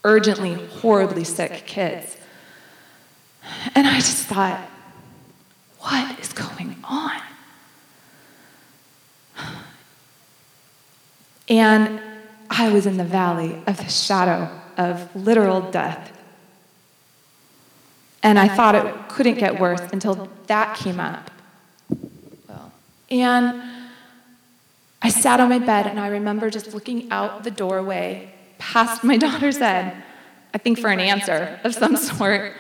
urgently, 0.04 0.56
horribly 0.80 1.26
sick 1.26 1.64
kids. 1.68 2.18
And 3.76 3.86
I 3.86 3.98
just 3.98 4.26
thought, 4.26 4.60
what 5.78 6.20
is 6.20 6.34
going 6.34 6.76
on? 6.86 7.22
And 11.50 12.00
I 12.50 12.70
was 12.70 12.86
in 12.86 12.98
the 12.98 13.04
valley 13.04 13.62
of 13.68 13.78
the 13.78 13.90
shadow 13.90 14.50
of 14.78 15.14
literal 15.16 15.62
death. 15.72 16.16
And 18.22 18.38
I 18.38 18.48
thought 18.48 18.76
it 18.76 19.10
couldn't 19.10 19.40
get 19.40 19.60
worse 19.60 19.82
until 19.92 20.30
that 20.48 20.78
came 20.78 21.00
up. 21.00 21.32
And 23.10 23.62
I 25.02 25.10
sat 25.10 25.40
on 25.40 25.50
my 25.50 25.60
bed 25.60 25.88
and 25.88 26.00
I 26.00 26.08
remember 26.08 26.50
just 26.50 26.74
looking 26.74 27.10
out 27.12 27.44
the 27.44 27.52
doorway 27.52 28.32
past 28.58 29.04
my 29.04 29.18
daughter's 29.26 29.58
head, 29.58 30.04
I 30.54 30.58
think 30.58 30.80
for 30.80 30.90
an 30.90 31.00
answer 31.00 31.60
of 31.64 31.74
some 31.74 31.96
sort. 31.96 32.54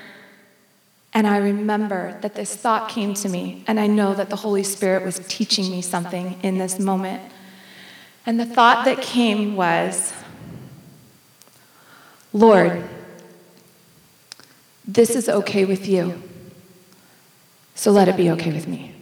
And 1.13 1.28
I 1.28 1.38
remember 1.38 2.17
that 2.21 2.36
this 2.36 2.56
thought 2.56 2.89
came 2.89 3.13
to 3.15 3.30
me, 3.30 3.63
and 3.67 3.80
I 3.80 3.88
know 3.88 4.13
that 4.13 4.30
the 4.30 4.36
Holy 4.36 4.63
Spirit 4.63 5.04
was 5.04 5.19
teaching 5.28 5.69
me 5.71 5.82
something 5.82 6.39
in 6.43 6.60
this 6.60 6.80
moment. 6.80 7.21
And 8.25 8.39
the 8.39 8.45
thought 8.45 8.86
that 8.86 9.01
came 9.01 9.55
was 9.55 10.13
Lord, 12.32 12.88
this 14.86 15.15
is 15.15 15.27
okay 15.27 15.65
with 15.65 15.88
you, 15.88 16.21
so 17.73 17.91
let 17.91 18.08
it 18.08 18.17
be 18.17 18.29
okay 18.32 18.51
with 18.51 18.67
me. 18.67 18.93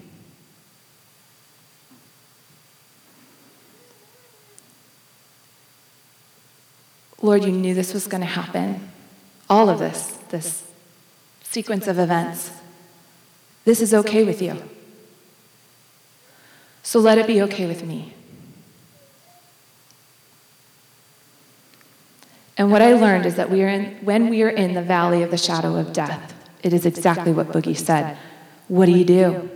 Lord, 7.22 7.44
you 7.44 7.52
knew 7.52 7.74
this 7.74 7.94
was 7.94 8.08
going 8.08 8.22
to 8.22 8.28
happen. 8.28 8.90
All 9.50 9.70
of 9.70 9.80
this, 9.80 10.18
this 10.30 10.64
sequence 11.42 11.88
of 11.88 12.00
events. 12.00 12.52
This 13.66 13.82
is 13.82 13.94
okay 13.94 14.24
with 14.24 14.42
you. 14.42 14.62
So 16.84 17.00
let 17.00 17.18
it 17.18 17.28
be 17.28 17.42
okay 17.42 17.66
with 17.66 17.84
me. 17.84 18.14
And 22.58 22.72
what 22.72 22.82
I 22.82 22.94
learned 22.94 23.26
is 23.26 23.36
that 23.36 23.52
we 23.52 23.64
are 23.64 23.68
in, 23.68 23.98
when 24.04 24.30
we 24.30 24.42
are 24.42 24.50
in 24.50 24.74
the 24.74 24.82
valley 24.82 25.22
of 25.22 25.30
the 25.30 25.38
shadow 25.38 25.76
of 25.76 25.94
death, 25.94 26.34
it 26.64 26.74
is 26.74 26.86
exactly 26.86 27.32
what 27.32 27.50
Boogie 27.50 27.78
said. 27.78 28.18
What 28.68 28.88
do 28.88 28.92
you 28.92 29.06
do? 29.06 29.50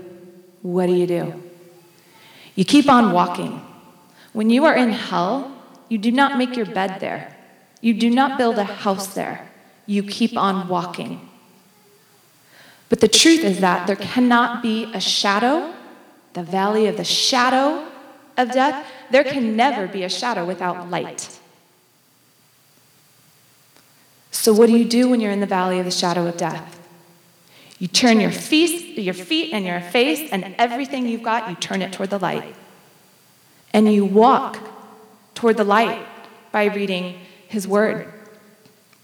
What 0.61 0.85
do 0.85 0.93
you 0.93 1.07
do? 1.07 1.43
You 2.55 2.63
keep 2.63 2.87
on 2.89 3.11
walking. 3.11 3.65
When 4.33 4.49
you 4.49 4.65
are 4.65 4.75
in 4.75 4.91
hell, 4.91 5.51
you 5.89 5.97
do 5.97 6.11
not 6.11 6.37
make 6.37 6.55
your 6.55 6.67
bed 6.67 6.99
there. 6.99 7.35
You 7.81 7.95
do 7.95 8.09
not 8.09 8.37
build 8.37 8.59
a 8.59 8.63
house 8.63 9.07
there. 9.15 9.49
You 9.87 10.03
keep 10.03 10.37
on 10.37 10.67
walking. 10.67 11.27
But 12.87 12.99
the 12.99 13.07
truth 13.07 13.43
is 13.43 13.61
that 13.61 13.87
there 13.87 13.95
cannot 13.95 14.61
be 14.61 14.83
a 14.93 15.01
shadow, 15.01 15.73
the 16.33 16.43
valley 16.43 16.85
of 16.85 16.97
the 16.97 17.03
shadow 17.03 17.87
of 18.37 18.51
death. 18.51 18.85
There 19.09 19.23
can 19.23 19.55
never 19.55 19.87
be 19.87 20.03
a 20.03 20.09
shadow 20.09 20.45
without 20.45 20.89
light. 20.89 21.40
So, 24.32 24.54
what 24.54 24.67
do 24.67 24.78
you 24.78 24.86
do 24.86 25.10
when 25.10 25.20
you're 25.20 25.32
in 25.32 25.41
the 25.41 25.46
valley 25.46 25.78
of 25.80 25.86
the 25.86 25.91
shadow 25.91 26.26
of 26.26 26.38
death? 26.38 26.80
You 27.80 27.88
turn 27.88 28.20
your 28.20 28.32
feet, 28.32 28.98
your 28.98 29.13
feet 29.13 29.54
and 29.54 29.65
your 29.65 29.82
face 29.82 30.32
and 30.32 30.56
everything 30.58 31.08
you've 31.08 31.24
got, 31.24 31.50
you 31.50 31.56
turn 31.56 31.82
it 31.82 31.91
toward 31.91 32.12
the 32.12 32.20
light. 32.20 32.56
And 33.74 33.91
you 33.91 34.06
walk 34.06 34.60
toward 35.36 35.58
the 35.58 35.63
light 35.63 36.06
by 36.52 36.65
reading 36.65 37.20
His 37.48 37.67
Word, 37.67 38.08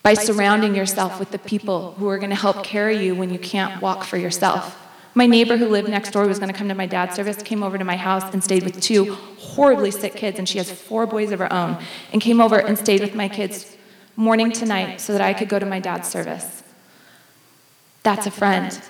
by 0.04 0.14
surrounding 0.14 0.76
yourself 0.76 1.20
with 1.20 1.32
the 1.32 1.40
people 1.40 1.94
who 1.94 2.08
are 2.08 2.18
going 2.18 2.30
to 2.30 2.36
help 2.36 2.64
carry 2.64 3.04
you 3.04 3.16
when 3.16 3.32
you 3.32 3.40
can't 3.40 3.82
walk 3.82 4.04
for 4.04 4.18
yourself. 4.18 4.78
My 5.16 5.26
neighbor 5.26 5.58
who 5.58 5.68
lived 5.68 5.90
next 5.90 6.12
door 6.12 6.28
was 6.28 6.38
going 6.38 6.52
to 6.52 6.58
come 6.58 6.68
to 6.68 6.76
my 6.76 6.86
dad's 6.86 7.16
service, 7.16 7.42
came 7.42 7.64
over 7.64 7.78
to 7.80 7.84
my 7.84 7.98
house 7.98 8.32
and 8.32 8.44
stayed 8.44 8.64
with 8.64 8.80
two 8.80 9.16
horribly 9.40 9.90
sick 9.90 10.14
kids, 10.14 10.38
and 10.38 10.48
she 10.48 10.60
has 10.60 10.72
four 10.72 11.08
boys 11.08 11.32
of 11.32 11.40
her 11.40 11.52
own, 11.52 11.80
and 12.14 12.22
came 12.22 12.40
over 12.40 12.60
and 12.60 12.78
stayed 12.78 13.02
with 13.02 13.16
my 13.16 13.28
kids 13.28 13.77
morning 14.18 14.52
to 14.52 14.66
night 14.66 15.00
so 15.00 15.14
that 15.14 15.22
I 15.22 15.34
could 15.34 15.48
go 15.48 15.60
to 15.60 15.66
my 15.66 15.80
dad's 15.80 16.10
service. 16.10 16.64
That's 18.02 18.26
a 18.26 18.32
friend. 18.32 18.82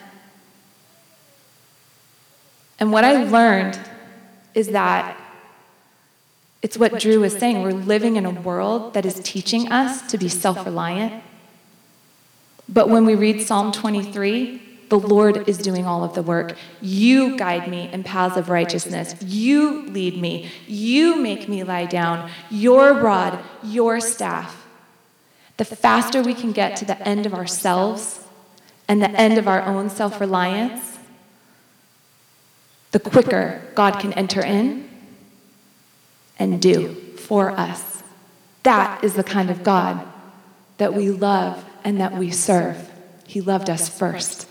And 2.79 2.93
what 2.93 3.03
I 3.03 3.23
learned 3.23 3.77
is 4.55 4.69
that 4.69 5.19
it's 6.61 6.77
what 6.77 6.99
Drew 6.99 7.19
was 7.19 7.37
saying. 7.37 7.61
We're 7.61 7.71
living 7.71 8.15
in 8.15 8.25
a 8.25 8.31
world 8.31 8.93
that 8.93 9.05
is 9.05 9.19
teaching 9.19 9.71
us 9.71 10.09
to 10.11 10.17
be 10.17 10.29
self 10.29 10.65
reliant. 10.65 11.21
But 12.69 12.89
when 12.89 13.05
we 13.05 13.15
read 13.15 13.41
Psalm 13.41 13.71
23, 13.71 14.61
the 14.89 14.99
Lord 14.99 15.49
is 15.49 15.57
doing 15.57 15.85
all 15.85 16.03
of 16.03 16.15
the 16.15 16.21
work. 16.21 16.55
You 16.79 17.37
guide 17.37 17.67
me 17.67 17.89
in 17.91 18.03
paths 18.03 18.37
of 18.37 18.49
righteousness. 18.49 19.15
You 19.21 19.87
lead 19.87 20.19
me. 20.21 20.49
You 20.67 21.17
make 21.17 21.49
me 21.49 21.63
lie 21.63 21.85
down. 21.85 22.31
Your 22.49 22.93
rod, 22.93 23.39
your 23.61 23.99
staff 23.99 24.66
the 25.57 25.65
faster 25.65 26.21
we 26.21 26.33
can 26.33 26.51
get 26.51 26.75
to 26.77 26.85
the 26.85 27.01
end 27.07 27.25
of 27.25 27.33
ourselves 27.33 28.23
and 28.87 29.01
the 29.01 29.09
end 29.11 29.37
of 29.37 29.47
our 29.47 29.61
own 29.63 29.89
self 29.89 30.21
reliance, 30.21 30.97
the 32.91 32.99
quicker 32.99 33.61
God 33.75 33.99
can 33.99 34.13
enter 34.13 34.43
in 34.43 34.89
and 36.39 36.61
do 36.61 36.93
for 37.17 37.51
us. 37.51 38.03
that 38.63 39.03
is 39.03 39.13
the 39.13 39.23
kind 39.23 39.49
of 39.49 39.63
God 39.63 40.05
that 40.77 40.93
we 40.93 41.09
love 41.09 41.63
and 41.83 41.99
that 41.99 42.13
we 42.13 42.31
serve. 42.31 42.91
He 43.25 43.39
loved 43.39 43.69
us 43.69 43.87
first. 43.87 44.47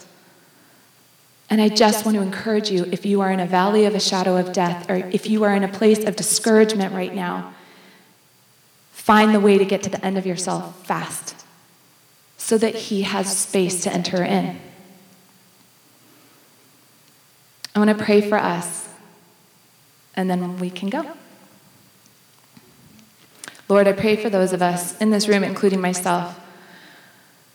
And 1.49 1.61
I 1.61 1.69
just 1.69 2.05
want 2.05 2.17
to 2.17 2.23
encourage 2.23 2.71
you 2.71 2.87
if 2.91 3.07
you 3.07 3.21
are 3.21 3.31
in 3.31 3.41
a 3.41 3.47
valley 3.47 3.85
of 3.85 3.95
a 3.95 4.01
shadow 4.01 4.37
of 4.37 4.53
death, 4.53 4.91
or 4.91 4.97
if 4.97 5.29
you 5.29 5.45
are 5.45 5.55
in 5.55 5.63
a 5.63 5.69
place 5.69 6.05
of 6.05 6.17
discouragement 6.17 6.93
right 6.93 7.15
now, 7.15 7.55
find 9.07 9.33
the 9.33 9.39
way 9.39 9.57
to 9.57 9.65
get 9.65 9.85
to 9.85 9.89
the 9.89 10.05
end 10.05 10.19
of 10.19 10.27
yourself 10.27 10.85
fast 10.85 11.45
so 12.37 12.59
that 12.59 12.75
He 12.75 13.03
has 13.03 13.39
space 13.39 13.85
to 13.85 13.93
enter 13.93 14.25
in. 14.25 14.59
I 17.73 17.79
want 17.79 17.97
to 17.97 18.05
pray 18.05 18.21
for 18.21 18.37
us, 18.37 18.89
and 20.17 20.29
then 20.29 20.59
we 20.59 20.71
can 20.71 20.89
go. 20.89 21.13
Lord, 23.69 23.87
I 23.87 23.93
pray 23.93 24.17
for 24.17 24.29
those 24.29 24.53
of 24.53 24.61
us 24.61 25.01
in 25.01 25.13
this 25.13 25.29
room, 25.29 25.45
including 25.45 25.81
myself, 25.81 26.41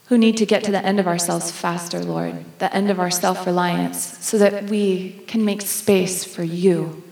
who 0.05 0.17
need 0.17 0.37
to 0.37 0.45
get 0.45 0.63
to 0.63 0.71
the 0.71 0.85
end 0.85 1.01
of 1.01 1.07
ourselves 1.07 1.51
faster, 1.51 2.01
Lord, 2.01 2.45
the 2.59 2.73
end 2.73 2.89
of 2.89 2.97
our 2.97 3.11
self 3.11 3.45
reliance, 3.45 4.17
so 4.25 4.37
that 4.37 4.69
we 4.69 5.21
can 5.27 5.43
make 5.43 5.63
space 5.63 6.23
for 6.23 6.43
you 6.43 7.03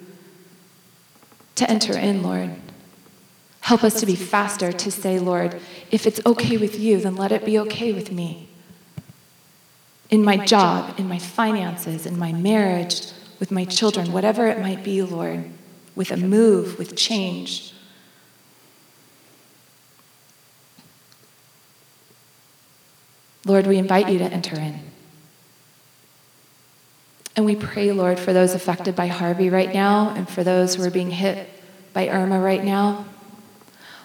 to 1.55 1.69
enter 1.69 1.97
in, 1.97 2.23
Lord. 2.23 2.55
Help 3.69 3.83
us 3.83 3.99
to 3.99 4.07
be 4.07 4.15
faster 4.15 4.71
to 4.71 4.89
say, 4.89 5.19
Lord, 5.19 5.61
if 5.91 6.07
it's 6.07 6.19
okay 6.25 6.57
with 6.57 6.79
you, 6.79 6.99
then 7.01 7.15
let 7.15 7.31
it 7.31 7.45
be 7.45 7.59
okay 7.59 7.93
with 7.93 8.11
me. 8.11 8.49
In 10.09 10.23
my 10.23 10.43
job, 10.43 10.95
in 10.97 11.07
my 11.07 11.19
finances, 11.19 12.07
in 12.07 12.17
my 12.17 12.33
marriage, 12.33 13.11
with 13.39 13.51
my 13.51 13.65
children, 13.65 14.11
whatever 14.11 14.47
it 14.47 14.59
might 14.59 14.83
be, 14.83 15.03
Lord, 15.03 15.51
with 15.95 16.09
a 16.09 16.17
move, 16.17 16.79
with 16.79 16.95
change. 16.95 17.71
Lord, 23.45 23.67
we 23.67 23.77
invite 23.77 24.09
you 24.09 24.17
to 24.17 24.25
enter 24.25 24.55
in. 24.55 24.79
And 27.35 27.45
we 27.45 27.55
pray, 27.55 27.91
Lord, 27.91 28.17
for 28.17 28.33
those 28.33 28.55
affected 28.55 28.95
by 28.95 29.05
Harvey 29.05 29.51
right 29.51 29.71
now 29.71 30.09
and 30.09 30.27
for 30.27 30.43
those 30.43 30.73
who 30.73 30.81
are 30.81 30.89
being 30.89 31.11
hit 31.11 31.47
by 31.93 32.09
Irma 32.09 32.39
right 32.39 32.63
now. 32.63 33.05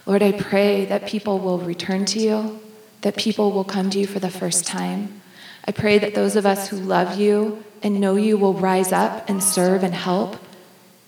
Lord, 0.06 0.22
I 0.22 0.32
pray 0.32 0.84
that 0.84 1.06
people 1.06 1.38
will 1.38 1.58
return 1.58 2.04
to 2.06 2.18
you, 2.18 2.60
that 3.00 3.16
people 3.16 3.52
will 3.52 3.64
come 3.64 3.90
to 3.90 3.98
you 3.98 4.06
for 4.06 4.18
the 4.18 4.30
first 4.30 4.66
time. 4.66 5.22
I 5.66 5.72
pray 5.72 5.98
that 5.98 6.14
those 6.14 6.36
of 6.36 6.44
us 6.44 6.68
who 6.68 6.76
love 6.76 7.18
you 7.18 7.64
and 7.82 8.00
know 8.00 8.16
you 8.16 8.36
will 8.36 8.54
rise 8.54 8.92
up 8.92 9.28
and 9.28 9.42
serve 9.42 9.82
and 9.82 9.94
help 9.94 10.36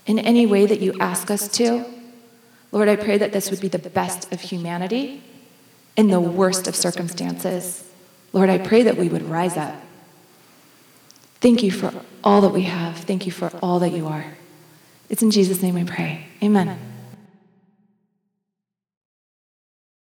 in 0.06 0.18
any 0.18 0.46
way 0.46 0.64
that 0.66 0.80
you 0.80 0.94
ask 0.98 1.30
us 1.30 1.48
to. 1.48 1.84
Lord, 2.72 2.88
I 2.88 2.96
pray 2.96 3.18
that 3.18 3.32
this 3.32 3.50
would 3.50 3.60
be 3.60 3.68
the 3.68 3.78
best 3.78 4.32
of 4.32 4.40
humanity 4.40 5.22
in 5.96 6.08
the 6.08 6.20
worst 6.20 6.66
of 6.66 6.76
circumstances. 6.76 7.88
Lord, 8.32 8.48
I 8.48 8.58
pray 8.58 8.82
that 8.82 8.96
we 8.96 9.08
would 9.08 9.22
rise 9.22 9.56
up. 9.56 9.74
Thank 11.40 11.62
you 11.62 11.70
for 11.70 11.92
all 12.24 12.40
that 12.40 12.50
we 12.50 12.62
have. 12.62 12.96
Thank 12.98 13.26
you 13.26 13.32
for 13.32 13.50
all 13.62 13.78
that 13.80 13.90
you 13.90 14.06
are. 14.06 14.36
It's 15.08 15.22
in 15.22 15.30
Jesus' 15.30 15.62
name 15.62 15.74
we 15.74 15.84
pray. 15.84 16.26
Amen. 16.42 16.95